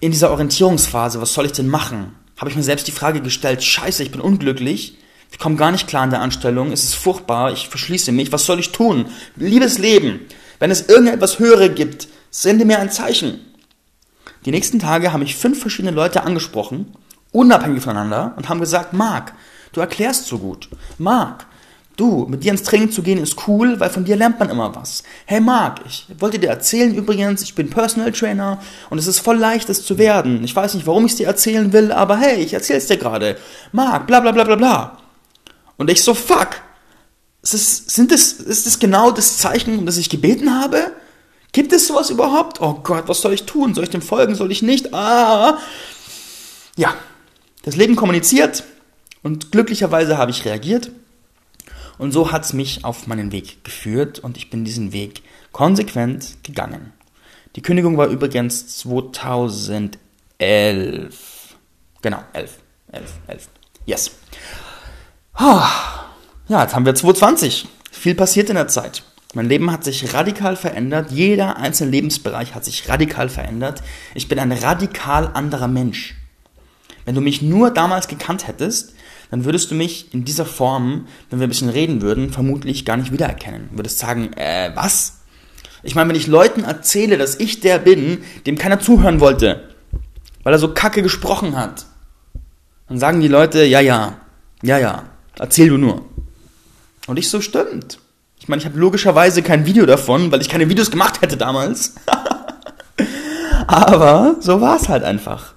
In 0.00 0.10
dieser 0.10 0.30
Orientierungsphase, 0.30 1.20
was 1.20 1.34
soll 1.34 1.46
ich 1.46 1.52
denn 1.52 1.68
machen? 1.68 2.14
Habe 2.36 2.50
ich 2.50 2.56
mir 2.56 2.62
selbst 2.62 2.86
die 2.86 2.92
Frage 2.92 3.20
gestellt, 3.20 3.62
scheiße, 3.62 4.02
ich 4.02 4.10
bin 4.10 4.20
unglücklich, 4.20 4.98
ich 5.30 5.38
komme 5.38 5.56
gar 5.56 5.70
nicht 5.70 5.86
klar 5.86 6.04
in 6.04 6.10
der 6.10 6.20
Anstellung, 6.20 6.72
es 6.72 6.84
ist 6.84 6.94
furchtbar, 6.94 7.52
ich 7.52 7.68
verschließe 7.68 8.12
mich, 8.12 8.32
was 8.32 8.44
soll 8.44 8.58
ich 8.58 8.72
tun? 8.72 9.06
Liebes 9.36 9.78
Leben, 9.78 10.20
wenn 10.58 10.70
es 10.70 10.88
irgendetwas 10.88 11.38
Höhere 11.38 11.70
gibt, 11.70 12.08
sende 12.30 12.64
mir 12.64 12.78
ein 12.78 12.90
Zeichen. 12.90 13.40
Die 14.44 14.50
nächsten 14.50 14.78
Tage 14.78 15.12
haben 15.12 15.20
mich 15.20 15.36
fünf 15.36 15.60
verschiedene 15.60 15.94
Leute 15.94 16.24
angesprochen, 16.24 16.92
unabhängig 17.32 17.82
voneinander, 17.82 18.34
und 18.36 18.48
haben 18.48 18.60
gesagt, 18.60 18.92
Marc, 18.92 19.32
du 19.72 19.80
erklärst 19.80 20.26
so 20.26 20.38
gut. 20.38 20.68
Marc, 20.98 21.46
du, 21.96 22.26
mit 22.28 22.44
dir 22.44 22.52
ins 22.52 22.62
Training 22.62 22.90
zu 22.90 23.02
gehen 23.02 23.18
ist 23.18 23.48
cool, 23.48 23.78
weil 23.80 23.90
von 23.90 24.04
dir 24.04 24.16
lernt 24.16 24.38
man 24.38 24.50
immer 24.50 24.74
was. 24.74 25.02
Hey 25.26 25.40
Marc, 25.40 25.80
ich 25.86 26.06
wollte 26.18 26.38
dir 26.38 26.48
erzählen 26.48 26.94
übrigens, 26.94 27.42
ich 27.42 27.54
bin 27.54 27.70
Personal 27.70 28.12
Trainer 28.12 28.60
und 28.90 28.98
es 28.98 29.06
ist 29.06 29.20
voll 29.20 29.36
leicht, 29.36 29.68
es 29.68 29.84
zu 29.84 29.98
werden. 29.98 30.42
Ich 30.44 30.54
weiß 30.54 30.74
nicht, 30.74 30.86
warum 30.86 31.06
ich 31.06 31.12
es 31.12 31.18
dir 31.18 31.26
erzählen 31.26 31.72
will, 31.72 31.92
aber 31.92 32.16
hey, 32.16 32.42
ich 32.42 32.54
erzähl's 32.54 32.86
dir 32.86 32.96
gerade. 32.96 33.36
Marc, 33.72 34.06
bla 34.06 34.20
bla 34.20 34.32
bla 34.32 34.44
bla 34.44 34.56
bla. 34.56 34.98
Und 35.76 35.90
ich 35.90 36.02
so, 36.02 36.14
fuck, 36.14 36.50
ist, 37.42 37.90
sind 37.90 38.10
das, 38.10 38.32
ist 38.32 38.66
das 38.66 38.78
genau 38.78 39.10
das 39.10 39.38
Zeichen, 39.38 39.78
um 39.78 39.86
das 39.86 39.98
ich 39.98 40.08
gebeten 40.08 40.58
habe? 40.58 40.92
Gibt 41.52 41.72
es 41.72 41.86
sowas 41.86 42.10
überhaupt? 42.10 42.60
Oh 42.60 42.80
Gott, 42.82 43.04
was 43.06 43.20
soll 43.20 43.32
ich 43.32 43.44
tun? 43.44 43.74
Soll 43.74 43.84
ich 43.84 43.90
dem 43.90 44.02
folgen? 44.02 44.34
Soll 44.34 44.50
ich 44.50 44.62
nicht? 44.62 44.92
Ah. 44.92 45.58
Ja, 46.76 46.94
das 47.62 47.76
Leben 47.76 47.96
kommuniziert 47.96 48.64
und 49.22 49.52
glücklicherweise 49.52 50.18
habe 50.18 50.30
ich 50.30 50.44
reagiert. 50.44 50.90
Und 51.98 52.12
so 52.12 52.32
hat 52.32 52.44
es 52.44 52.52
mich 52.52 52.84
auf 52.84 53.06
meinen 53.06 53.32
Weg 53.32 53.64
geführt 53.64 54.18
und 54.18 54.36
ich 54.36 54.50
bin 54.50 54.64
diesen 54.64 54.92
Weg 54.92 55.22
konsequent 55.52 56.36
gegangen. 56.42 56.92
Die 57.56 57.62
Kündigung 57.62 57.96
war 57.96 58.08
übrigens 58.08 58.78
2011. 58.78 59.96
Genau, 62.02 62.22
11. 62.32 62.58
11, 62.92 63.12
11. 63.28 63.48
Yes. 63.86 64.10
Ja, 66.48 66.62
jetzt 66.62 66.74
haben 66.74 66.84
wir 66.84 66.94
2020. 66.94 67.68
Viel 67.90 68.14
passiert 68.14 68.50
in 68.50 68.56
der 68.56 68.68
Zeit. 68.68 69.02
Mein 69.34 69.48
Leben 69.48 69.70
hat 69.72 69.82
sich 69.82 70.14
radikal 70.14 70.56
verändert. 70.56 71.10
Jeder 71.10 71.56
einzelne 71.56 71.90
Lebensbereich 71.90 72.54
hat 72.54 72.64
sich 72.64 72.88
radikal 72.88 73.28
verändert. 73.28 73.82
Ich 74.14 74.28
bin 74.28 74.38
ein 74.38 74.52
radikal 74.52 75.30
anderer 75.34 75.68
Mensch. 75.68 76.14
Wenn 77.04 77.14
du 77.14 77.20
mich 77.20 77.42
nur 77.42 77.70
damals 77.70 78.08
gekannt 78.08 78.46
hättest, 78.46 78.94
dann 79.30 79.44
würdest 79.44 79.70
du 79.70 79.74
mich 79.74 80.12
in 80.12 80.24
dieser 80.24 80.46
Form, 80.46 81.06
wenn 81.30 81.40
wir 81.40 81.46
ein 81.46 81.50
bisschen 81.50 81.68
reden 81.68 82.02
würden, 82.02 82.30
vermutlich 82.30 82.84
gar 82.84 82.96
nicht 82.96 83.12
wiedererkennen. 83.12 83.68
Du 83.70 83.78
würdest 83.78 83.98
sagen, 83.98 84.32
äh, 84.34 84.70
was? 84.74 85.20
Ich 85.82 85.94
meine, 85.94 86.08
wenn 86.08 86.16
ich 86.16 86.26
Leuten 86.26 86.64
erzähle, 86.64 87.18
dass 87.18 87.38
ich 87.38 87.60
der 87.60 87.78
bin, 87.78 88.22
dem 88.46 88.56
keiner 88.56 88.80
zuhören 88.80 89.20
wollte, 89.20 89.68
weil 90.42 90.52
er 90.52 90.58
so 90.58 90.72
kacke 90.72 91.02
gesprochen 91.02 91.56
hat, 91.56 91.86
dann 92.88 92.98
sagen 92.98 93.20
die 93.20 93.28
Leute, 93.28 93.64
ja, 93.64 93.80
ja, 93.80 94.20
ja, 94.62 94.78
ja, 94.78 95.04
erzähl 95.38 95.68
du 95.68 95.78
nur. 95.78 96.04
Und 97.06 97.18
ich 97.18 97.28
so, 97.28 97.40
stimmt. 97.40 97.98
Ich 98.38 98.48
meine, 98.48 98.60
ich 98.60 98.66
habe 98.66 98.78
logischerweise 98.78 99.42
kein 99.42 99.66
Video 99.66 99.86
davon, 99.86 100.30
weil 100.30 100.40
ich 100.40 100.48
keine 100.48 100.68
Videos 100.68 100.90
gemacht 100.90 101.22
hätte 101.22 101.36
damals. 101.36 101.94
Aber 103.66 104.36
so 104.40 104.60
war 104.60 104.76
es 104.76 104.88
halt 104.88 105.02
einfach. 105.02 105.54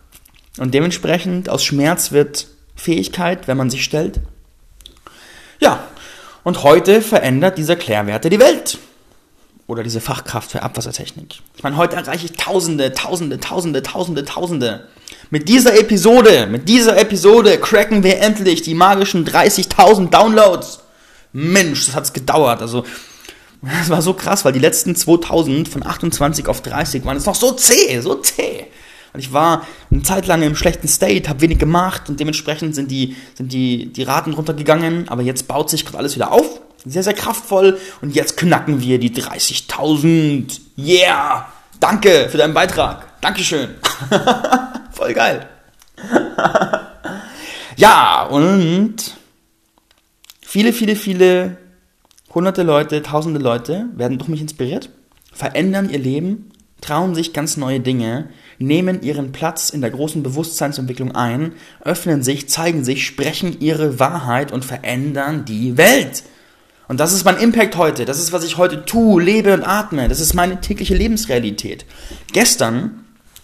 Und 0.57 0.73
dementsprechend 0.73 1.49
aus 1.49 1.63
Schmerz 1.63 2.11
wird 2.11 2.47
Fähigkeit, 2.77 3.47
wenn 3.47 3.57
man 3.57 3.69
sich 3.69 3.83
stellt. 3.83 4.21
Ja, 5.59 5.83
und 6.43 6.63
heute 6.63 7.01
verändert 7.01 7.57
dieser 7.57 7.75
Klärwerte 7.75 8.29
die 8.29 8.39
Welt. 8.39 8.77
Oder 9.67 9.83
diese 9.83 9.99
Fachkraft 9.99 10.49
für 10.51 10.63
Abwassertechnik. 10.63 11.39
Ich 11.57 11.63
meine, 11.63 11.75
heute 11.75 11.97
erreiche 11.97 12.25
ich 12.25 12.31
Tausende, 12.33 12.93
Tausende, 12.93 13.41
Tausende, 13.41 13.83
Tausende, 13.83 14.23
Tausende. 14.23 14.87
Mit 15.29 15.49
dieser 15.49 15.77
Episode, 15.77 16.47
mit 16.47 16.69
dieser 16.69 16.97
Episode 16.97 17.57
cracken 17.57 18.01
wir 18.01 18.19
endlich 18.21 18.61
die 18.61 18.73
magischen 18.73 19.27
30.000 19.27 20.09
Downloads. 20.09 20.79
Mensch, 21.33 21.85
das 21.85 21.95
hat's 21.95 22.13
gedauert. 22.13 22.61
Also, 22.61 22.85
das 23.61 23.89
war 23.89 24.01
so 24.01 24.13
krass, 24.13 24.45
weil 24.45 24.53
die 24.53 24.59
letzten 24.59 24.95
2000 24.95 25.67
von 25.67 25.85
28 25.85 26.47
auf 26.47 26.61
30 26.61 27.03
waren 27.03 27.17
es 27.17 27.25
noch 27.25 27.35
so 27.35 27.51
zäh, 27.51 27.99
so 27.99 28.15
zäh. 28.15 28.56
Und 29.17 29.21
ich 29.23 29.33
war 29.33 29.65
eine 29.89 30.03
Zeit 30.03 30.27
lang 30.27 30.43
im 30.43 30.55
schlechten 30.55 30.87
State, 30.87 31.27
habe 31.27 31.41
wenig 31.41 31.57
gemacht 31.57 32.07
und 32.07 32.19
dementsprechend 32.19 32.75
sind 32.75 32.91
die, 32.91 33.15
sind 33.33 33.51
die, 33.51 33.91
die 33.91 34.03
Raten 34.03 34.33
runtergegangen. 34.33 35.09
Aber 35.09 35.23
jetzt 35.23 35.47
baut 35.47 35.71
sich 35.71 35.85
gerade 35.85 35.97
alles 35.97 36.13
wieder 36.15 36.31
auf. 36.31 36.61
Sehr, 36.85 37.01
sehr 37.01 37.15
kraftvoll. 37.15 37.79
Und 38.01 38.15
jetzt 38.15 38.37
knacken 38.37 38.79
wir 38.79 38.99
die 38.99 39.09
30.000. 39.09 40.59
Yeah! 40.77 41.47
Danke 41.79 42.27
für 42.29 42.37
deinen 42.37 42.53
Beitrag. 42.53 43.19
Dankeschön. 43.21 43.69
Voll 44.91 45.13
geil. 45.13 45.49
ja, 47.75 48.23
und 48.23 49.17
Viele, 50.49 50.71
viele, 50.71 50.95
viele 50.95 51.57
hunderte 52.33 52.63
Leute, 52.63 53.03
tausende 53.03 53.37
Leute 53.37 53.87
werden 53.93 54.17
durch 54.17 54.29
mich 54.29 54.39
inspiriert, 54.39 54.89
verändern 55.33 55.89
ihr 55.89 55.99
Leben, 55.99 56.51
trauen 56.79 57.15
sich 57.15 57.33
ganz 57.33 57.57
neue 57.57 57.81
Dinge, 57.81 58.29
nehmen 58.59 59.01
ihren 59.01 59.31
Platz 59.31 59.69
in 59.69 59.81
der 59.81 59.91
großen 59.91 60.23
Bewusstseinsentwicklung 60.23 61.13
ein, 61.13 61.53
öffnen 61.83 62.23
sich, 62.23 62.49
zeigen 62.49 62.83
sich, 62.83 63.05
sprechen 63.05 63.59
ihre 63.59 63.99
Wahrheit 63.99 64.51
und 64.51 64.65
verändern 64.65 65.45
die 65.45 65.77
Welt. 65.77 66.23
Und 66.87 66.99
das 66.99 67.13
ist 67.13 67.25
mein 67.25 67.37
Impact 67.37 67.75
heute. 67.75 68.05
Das 68.05 68.19
ist, 68.19 68.31
was 68.31 68.45
ich 68.45 68.57
heute 68.57 68.85
tue, 68.85 69.21
lebe 69.21 69.53
und 69.53 69.63
atme. 69.63 70.07
Das 70.07 70.19
ist 70.19 70.33
meine 70.33 70.61
tägliche 70.61 70.95
Lebensrealität. 70.95 71.85
Gestern 72.31 73.03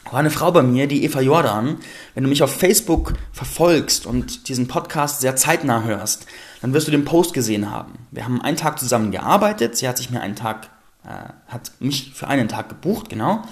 war 0.10 0.19
eine 0.19 0.30
Frau 0.32 0.52
bei 0.52 0.63
mir, 0.63 0.88
die 0.88 1.04
Eva 1.04 1.21
Jordan. 1.21 1.78
Wenn 2.13 2.23
du 2.23 2.30
mich 2.30 2.43
auf 2.43 2.56
Facebook 2.56 3.13
verfolgst 3.34 4.06
und 4.06 4.47
diesen 4.47 4.67
Podcast 4.67 5.21
sehr 5.21 5.36
zeitnah 5.36 5.84
hörst, 5.84 6.26
dann 6.62 6.73
wirst 6.73 6.88
du 6.88 6.91
den 6.91 7.04
Post 7.04 7.34
gesehen 7.34 7.69
haben. 7.69 8.08
Wir 8.12 8.23
haben 8.23 8.41
einen 8.41 8.58
Tag 8.58 8.80
zusammen 8.80 9.12
gearbeitet. 9.12 9.76
Sie 9.76 9.88
hat 9.88 9.97
sich 9.97 10.10
mir 10.10 10.21
einen 10.21 10.36
Tag, 10.36 10.69
äh, 11.04 11.52
hat 11.52 11.71
mich 11.80 12.13
für 12.13 12.28
einen 12.28 12.47
Tag 12.47 12.69
gebucht, 12.69 13.10
genau. 13.10 13.43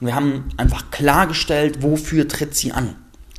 Und 0.00 0.06
wir 0.06 0.14
haben 0.14 0.48
einfach 0.56 0.90
klargestellt, 0.90 1.82
wofür 1.82 2.28
tritt 2.28 2.54
sie 2.54 2.72
an. 2.72 2.94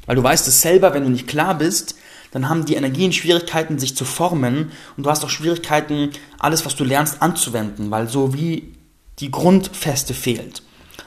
Weil 0.06 0.15
du 0.15 0.24
weißt 0.24 0.48
es 0.48 0.62
selber, 0.62 0.93
wenn 0.93 1.04
du 1.04 1.10
nicht 1.10 1.28
klar 1.28 1.58
bist, 1.58 1.95
dann 2.32 2.50
haben 2.50 2.65
die 2.65 2.76
Energien 2.76 3.12
Schwierigkeiten, 3.12 3.80
sich 3.80 3.95
zu 3.95 4.06
formen 4.06 4.72
und 4.98 5.06
du 5.06 5.10
hast 5.10 5.24
auch 5.26 5.30
Schwierigkeiten, 5.30 6.12
alles, 6.38 6.65
was 6.65 6.76
du 6.76 6.84
lernst, 6.84 7.22
anzuwenden, 7.22 7.89
weil 7.91 8.08
so 8.08 8.34
wie 8.34 8.74
die 9.19 9.32
Grundfeste 9.32 10.13
fehlt. 10.13 10.62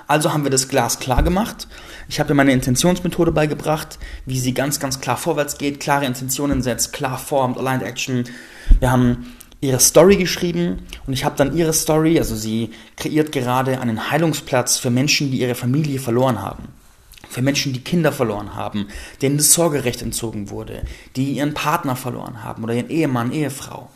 Also 0.09 0.33
haben 0.33 0.45
wir 0.45 0.51
das 0.51 0.69
Glas 0.69 0.99
klar 0.99 1.23
gemacht. 1.23 1.69
Ich 2.09 2.21
habe 2.21 2.33
ihr 2.33 2.35
meine 2.35 2.53
Intentionsmethode 2.53 3.33
beigebracht, 3.33 3.99
wie 4.27 4.39
sie 4.39 4.53
ganz, 4.53 4.81
ganz 4.81 5.01
klar 5.01 5.17
vorwärts 5.17 5.59
geht, 5.59 5.81
klare 5.81 6.05
Intentionen 6.05 6.61
setzt, 6.61 6.93
klar 6.93 7.19
formt, 7.19 7.57
Aligned 7.57 7.83
Action. 7.83 8.25
Wir 8.81 8.91
haben 8.91 9.35
ihre 9.63 9.81
Story 9.81 10.17
geschrieben 10.17 10.81
und 11.07 11.13
ich 11.15 11.25
habe 11.25 11.37
dann 11.37 11.57
ihre 11.57 11.73
Story, 11.73 12.19
also 12.19 12.37
sie 12.37 12.71
kreiert 12.97 13.33
gerade 13.33 13.81
einen 13.81 14.11
Heilungsplatz 14.11 14.77
für 14.77 14.91
Menschen, 14.91 15.31
die 15.31 15.41
ihre 15.41 15.55
Familie 15.55 16.01
verloren 16.01 16.43
haben. 16.43 16.65
Für 17.31 17.43
Menschen, 17.43 17.73
die 17.73 17.81
Kinder 17.81 18.13
verloren 18.13 18.57
haben, 18.57 18.89
denen 19.23 19.39
das 19.39 19.55
Sorgerecht 19.55 20.03
entzogen 20.03 20.51
wurde, 20.51 20.83
die 21.17 21.33
ihren 21.33 21.55
Partner 21.55 21.97
verloren 21.97 22.43
haben 22.43 22.65
oder 22.65 22.75
ihren 22.75 22.91
Ehemann, 22.91 23.33
Ehefrau. 23.33 23.89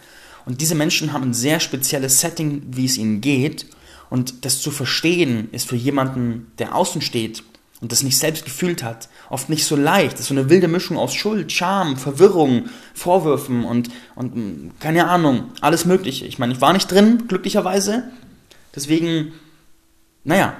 Und 0.47 0.61
diese 0.61 0.77
Menschen 0.77 1.13
haben 1.13 1.25
ein 1.25 1.35
sehr 1.35 1.59
spezielles 1.59 2.21
Setting, 2.21 2.63
wie 2.71 2.87
es 2.87 2.97
ihnen 2.97 3.21
geht. 3.21 3.67
Und 4.09 4.45
das 4.45 4.61
zu 4.61 4.71
verstehen 4.71 5.49
ist 5.51 5.69
für 5.69 5.77
jemanden, 5.77 6.53
der 6.59 6.77
außen 6.77 7.03
steht 7.03 7.43
und 7.87 7.93
das 7.93 8.03
nicht 8.03 8.19
selbst 8.19 8.45
gefühlt 8.45 8.83
hat, 8.83 9.09
oft 9.31 9.49
nicht 9.49 9.65
so 9.65 9.77
leicht. 9.77 10.15
Das 10.15 10.23
ist 10.23 10.27
so 10.27 10.35
eine 10.35 10.51
wilde 10.51 10.67
Mischung 10.67 10.99
aus 10.99 11.15
Schuld, 11.15 11.53
Scham, 11.53 11.97
Verwirrung, 11.97 12.65
Vorwürfen 12.95 13.65
und, 13.65 13.91
und 14.17 14.35
hm, 14.35 14.71
keine 14.81 15.07
Ahnung, 15.07 15.53
alles 15.61 15.85
Mögliche. 15.85 16.27
Ich 16.27 16.41
meine, 16.41 16.53
ich 16.53 16.61
war 16.61 16.73
nicht 16.73 16.91
drin, 16.91 17.29
glücklicherweise. 17.29 18.11
Deswegen, 18.75 19.35
naja, 20.25 20.57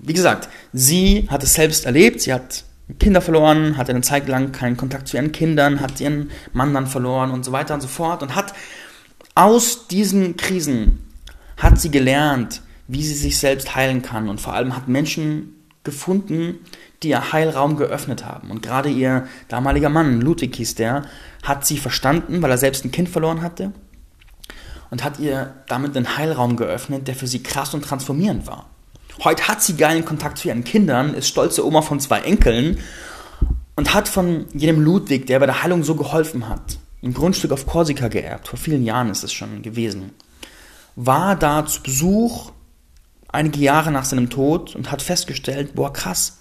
wie 0.00 0.14
gesagt, 0.14 0.48
sie 0.72 1.28
hat 1.28 1.42
es 1.42 1.52
selbst 1.52 1.84
erlebt, 1.84 2.22
sie 2.22 2.32
hat 2.32 2.64
Kinder 2.98 3.20
verloren, 3.20 3.76
hat 3.76 3.90
eine 3.90 4.00
Zeit 4.00 4.26
lang 4.26 4.52
keinen 4.52 4.78
Kontakt 4.78 5.08
zu 5.08 5.18
ihren 5.18 5.30
Kindern, 5.30 5.80
hat 5.80 6.00
ihren 6.00 6.30
Mann 6.54 6.72
dann 6.72 6.86
verloren 6.86 7.32
und 7.32 7.44
so 7.44 7.52
weiter 7.52 7.74
und 7.74 7.82
so 7.82 7.88
fort 7.88 8.22
und 8.22 8.34
hat 8.34 8.54
aus 9.34 9.88
diesen 9.88 10.38
Krisen 10.38 11.00
hat 11.58 11.78
sie 11.78 11.90
gelernt, 11.90 12.62
wie 12.88 13.02
sie 13.02 13.12
sich 13.12 13.36
selbst 13.36 13.74
heilen 13.74 14.00
kann 14.00 14.30
und 14.30 14.40
vor 14.40 14.54
allem 14.54 14.74
hat 14.74 14.88
Menschen 14.88 15.61
gefunden, 15.84 16.60
die 17.02 17.10
ihr 17.10 17.32
Heilraum 17.32 17.76
geöffnet 17.76 18.24
haben. 18.24 18.50
Und 18.50 18.62
gerade 18.62 18.88
ihr 18.88 19.26
damaliger 19.48 19.88
Mann, 19.88 20.20
Ludwig 20.20 20.54
hieß 20.56 20.76
der, 20.76 21.02
hat 21.42 21.66
sie 21.66 21.78
verstanden, 21.78 22.40
weil 22.42 22.50
er 22.50 22.58
selbst 22.58 22.84
ein 22.84 22.92
Kind 22.92 23.08
verloren 23.08 23.42
hatte 23.42 23.72
und 24.90 25.02
hat 25.02 25.18
ihr 25.18 25.54
damit 25.68 25.96
einen 25.96 26.16
Heilraum 26.16 26.56
geöffnet, 26.56 27.08
der 27.08 27.14
für 27.14 27.26
sie 27.26 27.42
krass 27.42 27.74
und 27.74 27.82
transformierend 27.84 28.46
war. 28.46 28.66
Heute 29.24 29.48
hat 29.48 29.62
sie 29.62 29.76
geilen 29.76 30.04
Kontakt 30.04 30.38
zu 30.38 30.48
ihren 30.48 30.64
Kindern, 30.64 31.14
ist 31.14 31.28
stolze 31.28 31.66
Oma 31.66 31.82
von 31.82 31.98
zwei 31.98 32.20
Enkeln 32.20 32.78
und 33.74 33.94
hat 33.94 34.08
von 34.08 34.46
jedem 34.52 34.80
Ludwig, 34.80 35.26
der 35.26 35.40
bei 35.40 35.46
der 35.46 35.62
Heilung 35.62 35.82
so 35.82 35.94
geholfen 35.94 36.48
hat, 36.48 36.78
ein 37.02 37.14
Grundstück 37.14 37.52
auf 37.52 37.66
Korsika 37.66 38.08
geerbt. 38.08 38.48
Vor 38.48 38.58
vielen 38.58 38.84
Jahren 38.84 39.10
ist 39.10 39.24
es 39.24 39.32
schon 39.32 39.62
gewesen. 39.62 40.12
War 40.94 41.36
da 41.36 41.66
zu 41.66 41.82
Besuch 41.82 42.52
einige 43.32 43.60
Jahre 43.60 43.90
nach 43.90 44.04
seinem 44.04 44.30
Tod 44.30 44.76
und 44.76 44.90
hat 44.90 45.02
festgestellt, 45.02 45.74
boah 45.74 45.92
krass, 45.92 46.38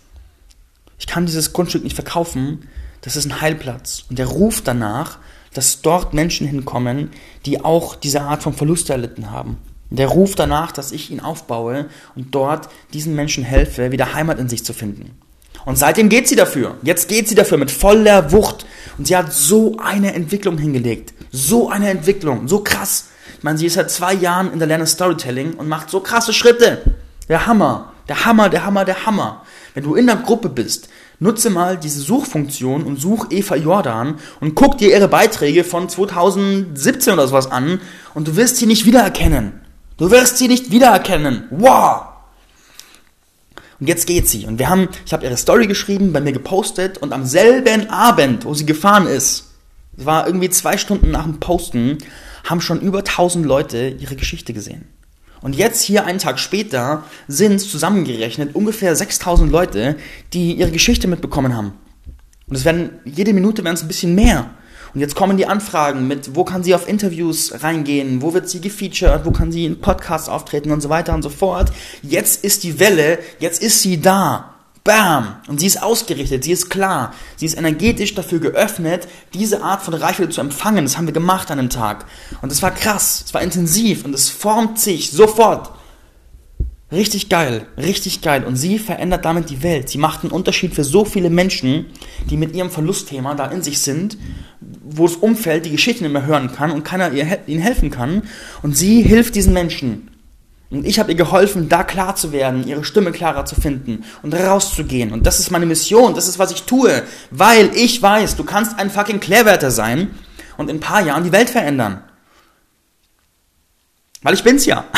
ich 0.99 1.08
kann 1.08 1.25
dieses 1.25 1.54
Grundstück 1.54 1.84
nicht 1.84 1.95
verkaufen, 1.95 2.67
das 3.01 3.15
ist 3.15 3.25
ein 3.25 3.41
Heilplatz. 3.41 4.06
Und 4.10 4.19
er 4.19 4.27
ruft 4.27 4.67
danach, 4.67 5.17
dass 5.54 5.82
dort 5.82 6.13
Menschen 6.13 6.47
hinkommen, 6.47 7.10
die 7.45 7.63
auch 7.63 7.95
diese 7.95 8.21
Art 8.21 8.43
von 8.43 8.54
Verlust 8.54 8.89
erlitten 8.89 9.32
haben. 9.32 9.58
Der 9.89 10.08
ruft 10.08 10.39
danach, 10.39 10.71
dass 10.71 10.91
ich 10.91 11.12
ihn 11.12 11.19
aufbaue 11.19 11.89
und 12.15 12.34
dort 12.34 12.69
diesen 12.93 13.15
Menschen 13.15 13.43
helfe, 13.43 13.91
wieder 13.91 14.13
Heimat 14.13 14.39
in 14.39 14.47
sich 14.47 14.63
zu 14.63 14.73
finden. 14.73 15.17
Und 15.65 15.77
seitdem 15.77 16.10
geht 16.10 16.27
sie 16.27 16.36
dafür. 16.36 16.77
Jetzt 16.82 17.08
geht 17.08 17.27
sie 17.27 17.36
dafür 17.36 17.58
mit 17.58 17.71
voller 17.71 18.32
Wucht. 18.32 18.65
Und 18.97 19.08
sie 19.08 19.15
hat 19.15 19.32
so 19.34 19.77
eine 19.77 20.13
Entwicklung 20.13 20.58
hingelegt. 20.58 21.13
So 21.32 21.69
eine 21.69 21.89
Entwicklung. 21.89 22.47
So 22.47 22.60
krass. 22.63 23.10
Meine, 23.41 23.58
sie 23.58 23.65
ist 23.65 23.73
seit 23.73 23.89
zwei 23.89 24.13
Jahren 24.13 24.54
in 24.54 24.60
der 24.60 24.67
Lerne 24.67 24.86
Storytelling 24.86 25.54
und 25.54 25.67
macht 25.67 25.89
so 25.89 25.99
krasse 25.99 26.34
Schritte. 26.34 26.82
Der 27.27 27.47
Hammer. 27.47 27.93
Der 28.08 28.25
Hammer, 28.25 28.49
der 28.49 28.65
Hammer, 28.65 28.86
der 28.86 29.06
Hammer. 29.06 29.43
Wenn 29.73 29.84
du 29.84 29.95
in 29.95 30.06
der 30.06 30.17
Gruppe 30.17 30.49
bist, 30.49 30.89
nutze 31.19 31.49
mal 31.49 31.77
diese 31.77 32.01
Suchfunktion 32.01 32.84
und 32.84 32.99
such 32.99 33.27
Eva 33.30 33.56
Jordan 33.56 34.15
und 34.41 34.56
guck 34.56 34.77
dir 34.77 34.91
ihre 34.91 35.08
Beiträge 35.08 35.63
von 35.63 35.88
2017 35.88 37.13
oder 37.13 37.27
sowas 37.27 37.49
an 37.49 37.80
und 38.13 38.27
du 38.27 38.36
wirst 38.36 38.58
sie 38.58 38.65
nicht 38.65 38.86
wiedererkennen. 38.86 39.54
Du 39.97 40.12
wirst 40.12 40.38
sie 40.38 40.47
nicht 40.47 40.71
wiedererkennen. 40.71 41.45
Wow! 41.51 42.01
Und 43.80 43.88
jetzt 43.88 44.08
geht 44.08 44.30
sie. 44.30 44.45
Und 44.45 44.60
wir 44.60 44.69
haben, 44.69 44.89
ich 45.06 45.13
habe 45.13 45.25
ihre 45.25 45.38
Story 45.38 45.67
geschrieben, 45.67 46.13
bei 46.13 46.21
mir 46.21 46.34
gepostet 46.34 46.99
und 46.99 47.13
am 47.13 47.25
selben 47.25 47.89
Abend, 47.89 48.45
wo 48.45 48.54
sie 48.54 48.65
gefahren 48.65 49.08
ist, 49.08 49.51
es 49.97 50.06
war 50.06 50.25
irgendwie 50.25 50.49
zwei 50.49 50.77
Stunden 50.77 51.12
nach 51.12 51.23
dem 51.23 51.39
Posten, 51.39 51.97
haben 52.43 52.62
schon 52.62 52.82
über 52.82 52.99
1000 52.99 53.45
Leute 53.45 53.89
ihre 53.99 54.15
Geschichte 54.15 54.54
gesehen. 54.54 54.88
Und 55.41 55.56
jetzt 55.56 55.82
hier 55.82 56.06
einen 56.06 56.19
Tag 56.19 56.39
später 56.39 57.04
sind 57.27 57.56
es 57.56 57.69
zusammengerechnet 57.69 58.56
ungefähr 58.56 58.95
6000 58.95 59.51
Leute, 59.51 59.97
die 60.34 60.54
ihre 60.54 60.71
Geschichte 60.71 61.08
mitbekommen 61.08 61.56
haben. 61.56 61.73
Und 62.47 62.56
es 62.56 62.65
werden, 62.65 62.91
jede 63.06 63.34
Minute 63.34 63.63
werden 63.63 63.75
es 63.75 63.82
ein 63.82 63.88
bisschen 63.88 64.13
mehr. 64.13 64.51
Und 64.93 64.99
jetzt 64.99 65.15
kommen 65.15 65.38
die 65.38 65.45
Anfragen 65.45 66.08
mit, 66.08 66.36
wo 66.36 66.43
kann 66.43 66.63
sie 66.63 66.75
auf 66.75 66.88
Interviews 66.88 67.63
reingehen, 67.63 68.21
wo 68.21 68.34
wird 68.34 68.49
sie 68.49 68.60
gefeatured, 68.60 69.25
wo 69.25 69.32
kann 69.32 69.51
sie 69.51 69.65
in 69.65 69.80
Podcasts 69.80 70.27
auftreten 70.27 70.71
und 70.71 70.82
so 70.82 70.89
weiter 70.89 71.13
und 71.13 71.21
so 71.21 71.30
fort. 71.30 71.71
Jetzt 72.01 72.43
ist 72.43 72.63
die 72.63 72.80
Welle, 72.80 73.19
jetzt 73.39 73.62
ist 73.62 73.82
sie 73.82 74.01
da. 74.01 74.56
Bam! 74.84 75.36
Und 75.48 75.60
sie 75.60 75.67
ist 75.67 75.84
ausgerichtet, 75.84 76.44
sie 76.44 76.52
ist 76.52 76.72
klar, 76.72 77.13
sie 77.36 77.46
ist 77.46 77.58
energetisch 77.58 78.15
dafür 78.15 78.39
geöffnet, 78.39 79.08
diese 79.34 79.62
Art 79.62 79.84
von 79.84 79.94
Reichweite 79.94 80.30
zu 80.30 80.41
empfangen. 80.41 80.86
Das 80.86 80.98
haben 80.98 81.06
wir 81.06 81.13
gemacht 81.13 81.52
an 81.52 81.60
einem 81.60 81.70
Tag. 81.70 82.06
Und 82.41 82.52
es 82.52 82.63
war 82.63 82.72
krass, 82.72 83.24
es 83.26 83.34
war 83.34 83.41
intensiv 83.41 84.06
und 84.06 84.15
es 84.15 84.30
formt 84.30 84.80
sich 84.80 85.12
sofort. 85.12 85.72
Richtig 86.91 87.30
geil, 87.30 87.67
richtig 87.78 88.22
geil. 88.22 88.44
Und 88.44 88.58
sie 88.58 88.78
verändert 88.78 89.24
damit 89.24 89.50
die 89.50 89.63
Welt. 89.63 89.88
Sie 89.88 89.98
macht 89.98 90.24
einen 90.24 90.32
Unterschied 90.34 90.74
für 90.74 90.84
so 90.84 91.06
viele 91.06 91.30
Menschen, 91.30 91.86
die 92.30 92.36
mit 92.36 92.54
ihrem 92.54 92.70
Verlustthema 92.70 93.34
da 93.36 93.46
in 93.46 93.62
sich 93.62 93.80
sind, 93.80 94.17
wo 94.60 95.08
das 95.08 95.15
Umfeld 95.15 95.65
die 95.65 95.72
Geschichte 95.72 96.04
nicht 96.04 96.12
mehr 96.12 96.26
hören 96.26 96.52
kann 96.52 96.72
und 96.72 96.84
keiner 96.84 97.13
ihnen 97.13 97.62
helfen 97.62 97.91
kann. 97.91 98.24
Und 98.62 98.76
sie 98.76 99.04
hilft 99.04 99.36
diesen 99.36 99.54
Menschen. 99.54 100.11
Und 100.72 100.88
ich 100.88 101.00
habe 101.00 101.12
ihr 101.12 101.18
geholfen, 101.18 101.68
da 101.68 101.84
klar 101.84 102.16
zu 102.16 102.32
werden, 102.32 102.66
ihre 102.66 102.86
Stimme 102.86 103.12
klarer 103.12 103.44
zu 103.44 103.60
finden 103.60 104.06
und 104.24 104.34
rauszugehen. 104.34 105.12
Und 105.12 105.26
das 105.26 105.40
ist 105.40 105.52
meine 105.52 105.66
Mission, 105.66 106.16
das 106.16 106.30
ist, 106.30 106.40
was 106.40 106.52
ich 106.52 106.64
tue, 106.64 107.04
weil 107.30 107.70
ich 107.76 108.02
weiß, 108.02 108.38
du 108.38 108.46
kannst 108.46 108.80
ein 108.80 108.90
fucking 108.90 109.20
Klärwärter 109.20 109.70
sein 109.70 110.12
und 110.56 110.70
in 110.70 110.78
ein 110.78 110.80
paar 110.80 111.02
Jahren 111.02 111.26
die 111.26 111.34
Welt 111.34 111.50
verändern. 111.50 112.02
Weil 114.24 114.34
ich 114.34 114.44
bin's 114.44 114.66
ja. 114.66 114.86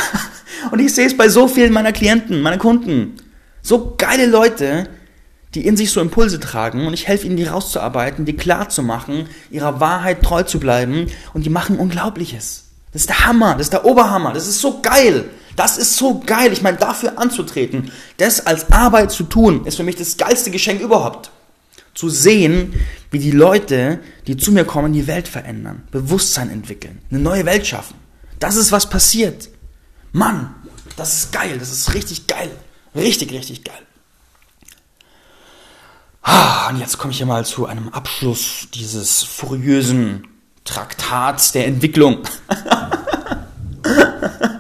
Und 0.72 0.80
ich 0.80 0.96
sehe 0.96 1.06
es 1.06 1.18
bei 1.18 1.28
so 1.28 1.48
vielen 1.50 1.74
meiner 1.74 1.92
Klienten, 1.92 2.42
meiner 2.42 2.58
Kunden. 2.58 3.18
So 3.62 3.96
geile 3.98 4.26
Leute, 4.28 4.88
die 5.54 5.68
in 5.68 5.78
sich 5.78 5.92
so 5.92 6.02
Impulse 6.02 6.40
tragen 6.40 6.88
und 6.88 6.94
ich 6.94 7.08
helfe 7.08 7.28
ihnen, 7.28 7.38
die 7.38 7.44
rauszuarbeiten, 7.44 8.26
die 8.26 8.36
klar 8.36 8.70
zu 8.70 8.82
machen, 8.82 9.28
ihrer 9.52 9.80
Wahrheit 9.80 10.24
treu 10.24 10.44
zu 10.44 10.60
bleiben 10.60 11.08
und 11.34 11.46
die 11.46 11.50
machen 11.50 11.78
Unglaubliches. 11.78 12.64
Das 12.92 13.04
ist 13.04 13.10
der 13.10 13.26
Hammer, 13.26 13.54
das 13.54 13.68
ist 13.68 13.74
der 13.74 13.86
Oberhammer, 13.86 14.34
das 14.34 14.48
ist 14.48 14.62
so 14.62 14.82
geil. 14.82 15.26
Das 15.56 15.78
ist 15.78 15.98
so 15.98 16.20
geil. 16.20 16.52
Ich 16.52 16.62
meine, 16.62 16.78
dafür 16.78 17.20
anzutreten, 17.20 17.92
das 18.18 18.46
als 18.46 18.72
Arbeit 18.72 19.12
zu 19.12 19.24
tun, 19.24 19.66
ist 19.66 19.78
für 19.78 19.84
mich 19.84 19.96
das 19.96 20.18
geilste 20.18 20.52
Geschenk 20.52 20.82
überhaupt. 20.82 21.32
Zu 21.94 22.10
sehen, 22.10 22.74
wie 23.12 23.20
die 23.20 23.32
Leute, 23.32 24.00
die 24.26 24.36
zu 24.36 24.52
mir 24.52 24.66
kommen, 24.66 24.94
die 24.94 25.06
Welt 25.06 25.28
verändern, 25.28 25.84
Bewusstsein 25.92 26.50
entwickeln, 26.50 27.00
eine 27.12 27.20
neue 27.20 27.46
Welt 27.46 27.68
schaffen. 27.68 27.96
Das 28.40 28.56
ist 28.56 28.72
was 28.72 28.90
passiert. 28.90 29.50
Mann, 30.12 30.56
das 30.96 31.14
ist 31.14 31.32
geil, 31.32 31.58
das 31.60 31.72
ist 31.72 31.94
richtig 31.94 32.28
geil. 32.28 32.52
Richtig, 32.96 33.32
richtig 33.32 33.64
geil. 33.64 33.82
Ah, 36.24 36.70
und 36.70 36.80
jetzt 36.80 36.98
komme 36.98 37.12
ich 37.12 37.18
hier 37.18 37.26
mal 37.26 37.46
zu 37.46 37.66
einem 37.66 37.90
Abschluss 37.90 38.70
dieses 38.74 39.24
furiösen 39.24 40.26
Traktats 40.64 41.52
der 41.52 41.68
Entwicklung. 41.68 42.20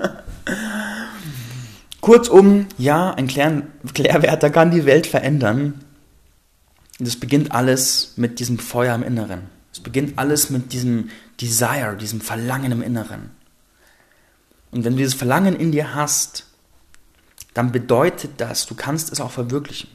Kurzum, 2.04 2.68
ja, 2.78 3.12
ein 3.12 3.28
Klär 3.28 3.62
Klärwärter 3.94 4.50
kann 4.50 4.72
die 4.72 4.84
Welt 4.86 5.08
verändern. 5.08 5.86
Das 7.00 7.16
beginnt 7.16 7.54
alles 7.54 8.16
mit 8.18 8.42
diesem 8.42 8.60
Feuer 8.60 8.94
im 8.94 9.04
Inneren. 9.04 9.44
Es 9.72 9.80
beginnt 9.80 10.20
alles 10.20 10.50
mit 10.50 10.74
diesem 10.74 11.12
Desire, 11.40 11.96
diesem 11.96 12.20
Verlangen 12.20 12.74
im 12.74 12.82
Inneren. 12.82 13.30
Und 14.72 14.84
wenn 14.84 14.92
du 14.92 14.98
dieses 14.98 15.14
Verlangen 15.14 15.56
in 15.56 15.72
dir 15.72 15.96
hast, 15.96 16.48
dann 17.54 17.72
bedeutet 17.72 18.32
das, 18.36 18.66
du 18.66 18.76
kannst 18.76 19.14
es 19.14 19.22
auch 19.22 19.32
verwirklichen. 19.32 19.90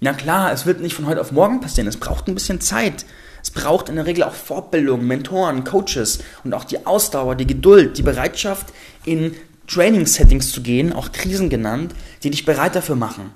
Na 0.00 0.12
klar, 0.12 0.52
es 0.52 0.66
wird 0.66 0.82
nicht 0.82 0.94
von 0.94 1.06
heute 1.06 1.22
auf 1.22 1.32
morgen 1.32 1.62
passieren, 1.62 1.88
es 1.88 1.96
braucht 1.96 2.28
ein 2.28 2.34
bisschen 2.34 2.60
Zeit. 2.60 3.06
Es 3.42 3.50
braucht 3.50 3.88
in 3.88 3.96
der 3.96 4.04
Regel 4.04 4.24
auch 4.24 4.34
Fortbildung, 4.34 5.06
Mentoren, 5.06 5.64
Coaches 5.64 6.18
und 6.44 6.52
auch 6.52 6.64
die 6.64 6.84
Ausdauer, 6.84 7.34
die 7.34 7.46
Geduld, 7.46 7.96
die 7.96 8.02
Bereitschaft, 8.02 8.74
in 9.06 9.34
Training-Settings 9.66 10.52
zu 10.52 10.62
gehen, 10.62 10.92
auch 10.92 11.12
Krisen 11.12 11.48
genannt, 11.50 11.94
die 12.22 12.30
dich 12.30 12.44
bereit 12.44 12.74
dafür 12.74 12.96
machen. 12.96 13.32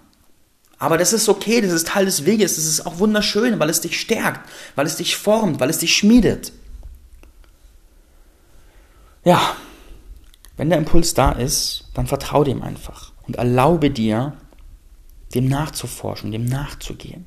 Aber 0.78 0.96
das 0.96 1.12
ist 1.12 1.28
okay, 1.28 1.60
das 1.60 1.72
ist 1.72 1.88
Teil 1.88 2.04
des 2.04 2.24
Weges, 2.24 2.56
das 2.56 2.64
ist 2.64 2.86
auch 2.86 2.98
wunderschön, 2.98 3.58
weil 3.58 3.68
es 3.68 3.80
dich 3.80 4.00
stärkt, 4.00 4.48
weil 4.76 4.86
es 4.86 4.96
dich 4.96 5.16
formt, 5.16 5.58
weil 5.58 5.70
es 5.70 5.78
dich 5.78 5.96
schmiedet. 5.96 6.52
Ja, 9.24 9.56
wenn 10.56 10.70
der 10.70 10.78
Impuls 10.78 11.14
da 11.14 11.32
ist, 11.32 11.88
dann 11.94 12.06
vertraue 12.06 12.44
dem 12.44 12.62
einfach 12.62 13.12
und 13.26 13.36
erlaube 13.36 13.90
dir, 13.90 14.34
dem 15.34 15.48
nachzuforschen, 15.48 16.32
dem 16.32 16.44
nachzugehen. 16.44 17.26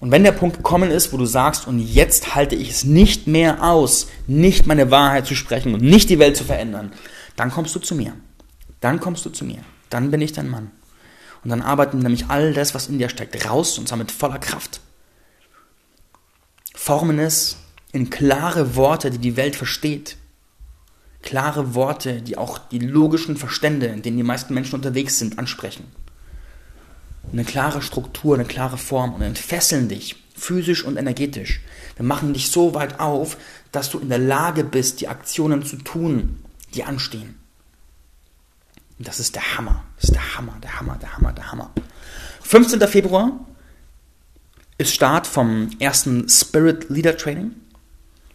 Und 0.00 0.12
wenn 0.12 0.22
der 0.22 0.32
Punkt 0.32 0.58
gekommen 0.58 0.90
ist, 0.90 1.12
wo 1.12 1.16
du 1.16 1.26
sagst, 1.26 1.66
und 1.66 1.80
jetzt 1.80 2.34
halte 2.34 2.54
ich 2.54 2.70
es 2.70 2.84
nicht 2.84 3.26
mehr 3.26 3.64
aus, 3.64 4.08
nicht 4.26 4.66
meine 4.66 4.90
Wahrheit 4.90 5.26
zu 5.26 5.34
sprechen 5.34 5.74
und 5.74 5.82
nicht 5.82 6.08
die 6.08 6.20
Welt 6.20 6.36
zu 6.36 6.44
verändern, 6.44 6.92
dann 7.36 7.50
kommst 7.50 7.74
du 7.74 7.80
zu 7.80 7.94
mir. 7.94 8.14
Dann 8.80 9.00
kommst 9.00 9.26
du 9.26 9.30
zu 9.30 9.44
mir. 9.44 9.58
Dann 9.90 10.10
bin 10.10 10.20
ich 10.20 10.32
dein 10.32 10.48
Mann. 10.48 10.70
Und 11.42 11.50
dann 11.50 11.62
arbeiten 11.62 11.98
nämlich 11.98 12.26
all 12.28 12.52
das, 12.52 12.74
was 12.74 12.88
in 12.88 12.98
dir 12.98 13.08
steckt, 13.08 13.48
raus 13.48 13.78
und 13.78 13.88
zwar 13.88 13.98
mit 13.98 14.12
voller 14.12 14.38
Kraft. 14.38 14.80
Formen 16.74 17.18
es 17.18 17.56
in 17.92 18.10
klare 18.10 18.76
Worte, 18.76 19.10
die 19.10 19.18
die 19.18 19.36
Welt 19.36 19.56
versteht. 19.56 20.16
Klare 21.22 21.74
Worte, 21.74 22.22
die 22.22 22.38
auch 22.38 22.58
die 22.58 22.78
logischen 22.78 23.36
Verstände, 23.36 23.86
in 23.86 24.02
denen 24.02 24.16
die 24.16 24.22
meisten 24.22 24.54
Menschen 24.54 24.76
unterwegs 24.76 25.18
sind, 25.18 25.38
ansprechen 25.38 25.84
eine 27.32 27.44
klare 27.44 27.82
Struktur, 27.82 28.34
eine 28.34 28.44
klare 28.44 28.78
Form 28.78 29.14
und 29.14 29.22
entfesseln 29.22 29.88
dich 29.88 30.16
physisch 30.34 30.84
und 30.84 30.96
energetisch. 30.96 31.60
Wir 31.96 32.04
machen 32.04 32.32
dich 32.32 32.50
so 32.50 32.74
weit 32.74 33.00
auf, 33.00 33.36
dass 33.72 33.90
du 33.90 33.98
in 33.98 34.08
der 34.08 34.18
Lage 34.18 34.64
bist, 34.64 35.00
die 35.00 35.08
Aktionen 35.08 35.64
zu 35.64 35.76
tun, 35.76 36.42
die 36.74 36.84
anstehen. 36.84 37.34
Und 38.98 39.06
das 39.06 39.20
ist 39.20 39.34
der 39.34 39.56
Hammer. 39.56 39.84
Das 39.96 40.04
ist 40.04 40.14
der 40.14 40.36
Hammer, 40.36 40.56
der 40.62 40.78
Hammer, 40.78 40.96
der 41.00 41.16
Hammer, 41.16 41.32
der 41.32 41.50
Hammer. 41.50 41.70
15. 42.42 42.80
Februar 42.88 43.32
ist 44.78 44.94
Start 44.94 45.26
vom 45.26 45.70
ersten 45.80 46.28
Spirit 46.28 46.88
Leader 46.88 47.16
Training. 47.16 47.52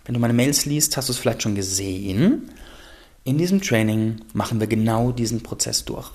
Wenn 0.05 0.13
du 0.13 0.19
meine 0.19 0.33
Mails 0.33 0.65
liest, 0.65 0.97
hast 0.97 1.07
du 1.07 1.13
es 1.13 1.19
vielleicht 1.19 1.41
schon 1.41 1.55
gesehen. 1.55 2.49
In 3.23 3.37
diesem 3.37 3.61
Training 3.61 4.19
machen 4.33 4.59
wir 4.59 4.67
genau 4.67 5.13
diesen 5.13 5.41
Prozess 5.41 5.85
durch. 5.85 6.11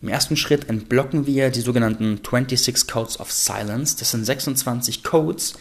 Im 0.00 0.08
ersten 0.08 0.36
Schritt 0.36 0.68
entblocken 0.68 1.26
wir 1.26 1.50
die 1.50 1.60
sogenannten 1.60 2.20
26 2.22 2.86
Codes 2.86 3.18
of 3.18 3.32
Silence. 3.32 3.96
Das 3.96 4.12
sind 4.12 4.24
26 4.24 5.02
Codes, 5.02 5.54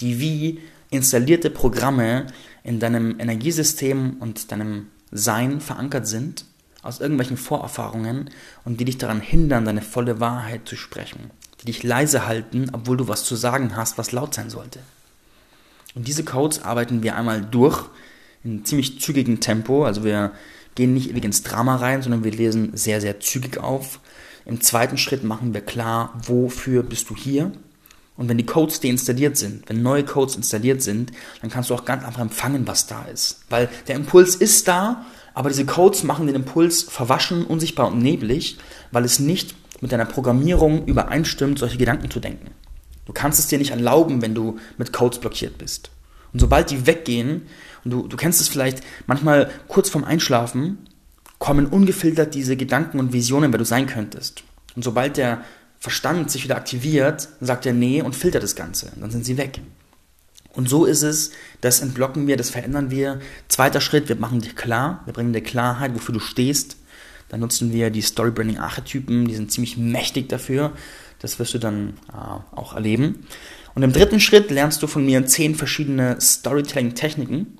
die 0.00 0.18
wie 0.18 0.60
installierte 0.90 1.50
Programme 1.50 2.26
in 2.64 2.80
deinem 2.80 3.18
Energiesystem 3.18 4.16
und 4.20 4.50
deinem 4.50 4.88
Sein 5.10 5.60
verankert 5.60 6.06
sind, 6.06 6.46
aus 6.82 7.00
irgendwelchen 7.00 7.36
Vorerfahrungen 7.36 8.30
und 8.64 8.80
die 8.80 8.84
dich 8.84 8.98
daran 8.98 9.20
hindern, 9.20 9.64
deine 9.64 9.82
volle 9.82 10.20
Wahrheit 10.20 10.66
zu 10.66 10.76
sprechen, 10.76 11.30
die 11.60 11.66
dich 11.66 11.82
leise 11.82 12.26
halten, 12.26 12.70
obwohl 12.72 12.96
du 12.96 13.08
was 13.08 13.24
zu 13.24 13.36
sagen 13.36 13.76
hast, 13.76 13.98
was 13.98 14.12
laut 14.12 14.34
sein 14.34 14.50
sollte. 14.50 14.80
Und 15.94 16.08
diese 16.08 16.24
Codes 16.24 16.62
arbeiten 16.62 17.02
wir 17.02 17.16
einmal 17.16 17.42
durch 17.42 17.84
in 18.42 18.64
ziemlich 18.64 19.00
zügigem 19.00 19.40
Tempo, 19.40 19.84
also 19.84 20.04
wir 20.04 20.32
gehen 20.74 20.94
nicht 20.94 21.10
ewig 21.10 21.24
ins 21.24 21.42
Drama 21.42 21.76
rein, 21.76 22.02
sondern 22.02 22.24
wir 22.24 22.32
lesen 22.32 22.70
sehr, 22.74 23.00
sehr 23.00 23.20
zügig 23.20 23.58
auf. 23.58 24.00
Im 24.44 24.60
zweiten 24.60 24.98
Schritt 24.98 25.24
machen 25.24 25.54
wir 25.54 25.60
klar, 25.60 26.18
wofür 26.26 26.82
bist 26.82 27.10
du 27.10 27.16
hier. 27.16 27.52
Und 28.16 28.28
wenn 28.28 28.38
die 28.38 28.46
Codes 28.46 28.80
deinstalliert 28.80 29.36
sind, 29.36 29.68
wenn 29.68 29.82
neue 29.82 30.04
Codes 30.04 30.36
installiert 30.36 30.82
sind, 30.82 31.12
dann 31.40 31.50
kannst 31.50 31.70
du 31.70 31.74
auch 31.74 31.84
ganz 31.84 32.04
einfach 32.04 32.20
empfangen, 32.20 32.66
was 32.66 32.86
da 32.86 33.04
ist. 33.04 33.40
Weil 33.48 33.68
der 33.88 33.96
Impuls 33.96 34.34
ist 34.34 34.68
da, 34.68 35.06
aber 35.34 35.48
diese 35.48 35.64
Codes 35.64 36.02
machen 36.02 36.26
den 36.26 36.36
Impuls 36.36 36.82
verwaschen, 36.82 37.44
unsichtbar 37.44 37.88
und 37.88 37.98
neblig, 37.98 38.58
weil 38.90 39.04
es 39.04 39.18
nicht 39.18 39.54
mit 39.80 39.92
deiner 39.92 40.04
Programmierung 40.04 40.86
übereinstimmt, 40.86 41.58
solche 41.58 41.78
Gedanken 41.78 42.10
zu 42.10 42.20
denken. 42.20 42.50
Du 43.06 43.12
kannst 43.12 43.38
es 43.38 43.48
dir 43.48 43.58
nicht 43.58 43.70
erlauben, 43.70 44.22
wenn 44.22 44.34
du 44.34 44.58
mit 44.78 44.92
Codes 44.92 45.18
blockiert 45.18 45.58
bist. 45.58 45.90
Und 46.32 46.40
sobald 46.40 46.70
die 46.70 46.86
weggehen, 46.86 47.42
und 47.84 47.90
du, 47.90 48.06
du 48.08 48.16
kennst 48.16 48.40
es 48.40 48.48
vielleicht, 48.48 48.82
manchmal 49.06 49.50
kurz 49.68 49.88
vorm 49.88 50.04
Einschlafen 50.04 50.78
kommen 51.38 51.66
ungefiltert 51.66 52.34
diese 52.34 52.56
Gedanken 52.56 53.00
und 53.00 53.12
Visionen, 53.12 53.52
wer 53.52 53.58
du 53.58 53.64
sein 53.64 53.86
könntest. 53.86 54.44
Und 54.76 54.84
sobald 54.84 55.16
der 55.16 55.44
Verstand 55.80 56.30
sich 56.30 56.44
wieder 56.44 56.56
aktiviert, 56.56 57.28
sagt 57.40 57.66
er 57.66 57.72
nee 57.72 58.02
und 58.02 58.14
filtert 58.14 58.44
das 58.44 58.54
Ganze. 58.54 58.92
Dann 59.00 59.10
sind 59.10 59.24
sie 59.24 59.36
weg. 59.36 59.60
Und 60.54 60.68
so 60.68 60.84
ist 60.84 61.02
es, 61.02 61.32
das 61.60 61.80
entblocken 61.80 62.26
wir, 62.26 62.36
das 62.36 62.50
verändern 62.50 62.90
wir. 62.90 63.20
Zweiter 63.48 63.80
Schritt, 63.80 64.08
wir 64.08 64.16
machen 64.16 64.40
dir 64.40 64.52
klar, 64.52 65.02
wir 65.06 65.12
bringen 65.12 65.32
dir 65.32 65.40
Klarheit, 65.40 65.94
wofür 65.94 66.12
du 66.12 66.20
stehst. 66.20 66.76
Dann 67.30 67.40
nutzen 67.40 67.72
wir 67.72 67.90
die 67.90 68.02
Storybranding-Archetypen, 68.02 69.26
die 69.26 69.34
sind 69.34 69.50
ziemlich 69.50 69.76
mächtig 69.78 70.28
dafür. 70.28 70.72
Das 71.18 71.38
wirst 71.38 71.54
du 71.54 71.58
dann 71.58 71.94
äh, 72.12 72.56
auch 72.56 72.74
erleben. 72.74 73.26
Und 73.74 73.82
im 73.82 73.92
dritten 73.92 74.20
Schritt 74.20 74.50
lernst 74.50 74.82
du 74.82 74.86
von 74.86 75.04
mir 75.04 75.24
zehn 75.26 75.54
verschiedene 75.54 76.20
Storytelling-Techniken. 76.20 77.58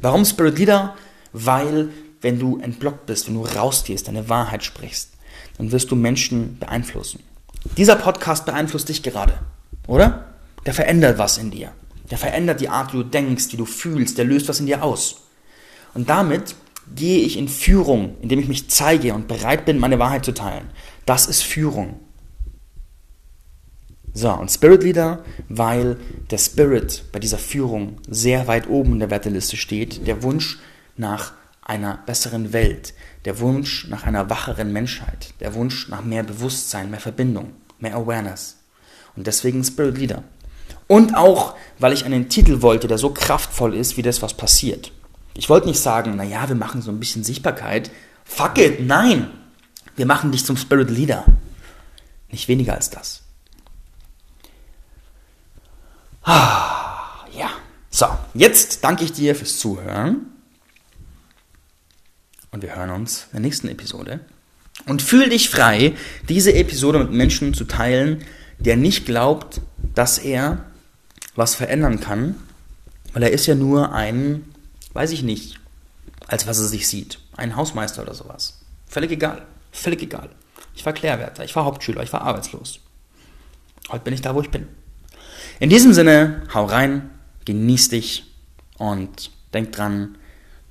Warum 0.00 0.24
Spirit 0.24 0.58
Leader? 0.58 0.96
Weil 1.32 1.88
wenn 2.20 2.38
du 2.38 2.60
entblockt 2.60 3.06
bist, 3.06 3.26
wenn 3.26 3.34
du 3.34 3.44
rausgehst, 3.44 4.06
deine 4.08 4.28
Wahrheit 4.28 4.62
sprichst, 4.62 5.10
dann 5.58 5.72
wirst 5.72 5.90
du 5.90 5.96
Menschen 5.96 6.58
beeinflussen. 6.58 7.20
Dieser 7.76 7.96
Podcast 7.96 8.44
beeinflusst 8.44 8.88
dich 8.88 9.02
gerade, 9.02 9.38
oder? 9.86 10.34
Der 10.66 10.74
verändert 10.74 11.18
was 11.18 11.38
in 11.38 11.50
dir. 11.50 11.72
Der 12.12 12.18
verändert 12.18 12.60
die 12.60 12.68
Art, 12.68 12.92
wie 12.92 12.98
du 12.98 13.04
denkst, 13.04 13.52
wie 13.52 13.56
du 13.56 13.64
fühlst, 13.64 14.18
der 14.18 14.26
löst 14.26 14.46
was 14.46 14.60
in 14.60 14.66
dir 14.66 14.82
aus. 14.82 15.22
Und 15.94 16.10
damit 16.10 16.56
gehe 16.94 17.24
ich 17.24 17.38
in 17.38 17.48
Führung, 17.48 18.18
indem 18.20 18.38
ich 18.38 18.48
mich 18.48 18.68
zeige 18.68 19.14
und 19.14 19.28
bereit 19.28 19.64
bin, 19.64 19.78
meine 19.78 19.98
Wahrheit 19.98 20.22
zu 20.22 20.34
teilen. 20.34 20.68
Das 21.06 21.24
ist 21.24 21.42
Führung. 21.42 22.00
So, 24.12 24.30
und 24.30 24.50
Spirit 24.50 24.82
Leader, 24.82 25.24
weil 25.48 25.96
der 26.30 26.36
Spirit 26.36 27.02
bei 27.12 27.18
dieser 27.18 27.38
Führung 27.38 27.96
sehr 28.06 28.46
weit 28.46 28.68
oben 28.68 28.92
in 28.92 28.98
der 28.98 29.10
Werteliste 29.10 29.56
steht, 29.56 30.06
der 30.06 30.22
Wunsch 30.22 30.58
nach 30.98 31.32
einer 31.62 31.96
besseren 32.04 32.52
Welt, 32.52 32.92
der 33.24 33.40
Wunsch 33.40 33.88
nach 33.88 34.04
einer 34.04 34.28
wacheren 34.28 34.70
Menschheit, 34.70 35.32
der 35.40 35.54
Wunsch 35.54 35.88
nach 35.88 36.04
mehr 36.04 36.24
Bewusstsein, 36.24 36.90
mehr 36.90 37.00
Verbindung, 37.00 37.52
mehr 37.78 37.96
Awareness. 37.96 38.58
Und 39.16 39.26
deswegen 39.26 39.64
Spirit 39.64 39.96
Leader. 39.96 40.24
Und 40.92 41.14
auch, 41.14 41.54
weil 41.78 41.94
ich 41.94 42.04
einen 42.04 42.28
Titel 42.28 42.60
wollte, 42.60 42.86
der 42.86 42.98
so 42.98 43.14
kraftvoll 43.14 43.74
ist, 43.74 43.96
wie 43.96 44.02
das, 44.02 44.20
was 44.20 44.34
passiert. 44.34 44.92
Ich 45.32 45.48
wollte 45.48 45.66
nicht 45.66 45.80
sagen, 45.80 46.16
naja, 46.16 46.46
wir 46.50 46.54
machen 46.54 46.82
so 46.82 46.90
ein 46.90 47.00
bisschen 47.00 47.24
Sichtbarkeit. 47.24 47.90
Fuck 48.26 48.58
it, 48.58 48.86
nein! 48.86 49.30
Wir 49.96 50.04
machen 50.04 50.32
dich 50.32 50.44
zum 50.44 50.58
Spirit 50.58 50.90
Leader. 50.90 51.24
Nicht 52.30 52.46
weniger 52.46 52.74
als 52.74 52.90
das. 52.90 53.22
Ah, 56.24 57.24
ja. 57.34 57.48
So, 57.88 58.04
jetzt 58.34 58.84
danke 58.84 59.04
ich 59.04 59.14
dir 59.14 59.34
fürs 59.34 59.58
Zuhören. 59.58 60.26
Und 62.50 62.60
wir 62.60 62.76
hören 62.76 62.90
uns 62.90 63.28
in 63.28 63.36
der 63.36 63.40
nächsten 63.40 63.68
Episode. 63.68 64.20
Und 64.84 65.00
fühl 65.00 65.30
dich 65.30 65.48
frei, 65.48 65.94
diese 66.28 66.52
Episode 66.52 66.98
mit 66.98 67.12
Menschen 67.12 67.54
zu 67.54 67.64
teilen, 67.64 68.22
der 68.58 68.76
nicht 68.76 69.06
glaubt, 69.06 69.62
dass 69.94 70.18
er 70.18 70.66
was 71.34 71.54
verändern 71.54 72.00
kann, 72.00 72.36
weil 73.12 73.22
er 73.24 73.30
ist 73.30 73.46
ja 73.46 73.54
nur 73.54 73.92
ein, 73.92 74.44
weiß 74.92 75.12
ich 75.12 75.22
nicht, 75.22 75.60
als 76.26 76.46
was 76.46 76.58
er 76.58 76.66
sich 76.66 76.88
sieht. 76.88 77.18
Ein 77.36 77.56
Hausmeister 77.56 78.02
oder 78.02 78.14
sowas. 78.14 78.60
Völlig 78.86 79.10
egal. 79.10 79.46
Völlig 79.72 80.02
egal. 80.02 80.30
Ich 80.74 80.84
war 80.84 80.92
Klärwärter, 80.92 81.44
ich 81.44 81.54
war 81.56 81.64
Hauptschüler, 81.64 82.02
ich 82.02 82.12
war 82.12 82.22
arbeitslos. 82.22 82.80
Heute 83.90 84.04
bin 84.04 84.14
ich 84.14 84.22
da, 84.22 84.34
wo 84.34 84.40
ich 84.40 84.50
bin. 84.50 84.68
In 85.60 85.70
diesem 85.70 85.92
Sinne, 85.92 86.42
hau 86.54 86.64
rein, 86.64 87.10
genieß 87.44 87.88
dich 87.88 88.24
und 88.78 89.30
denk 89.52 89.72
dran, 89.72 90.16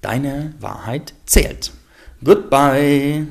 deine 0.02 0.54
Wahrheit 0.60 1.14
zählt. 1.26 1.72
Goodbye. 2.24 3.28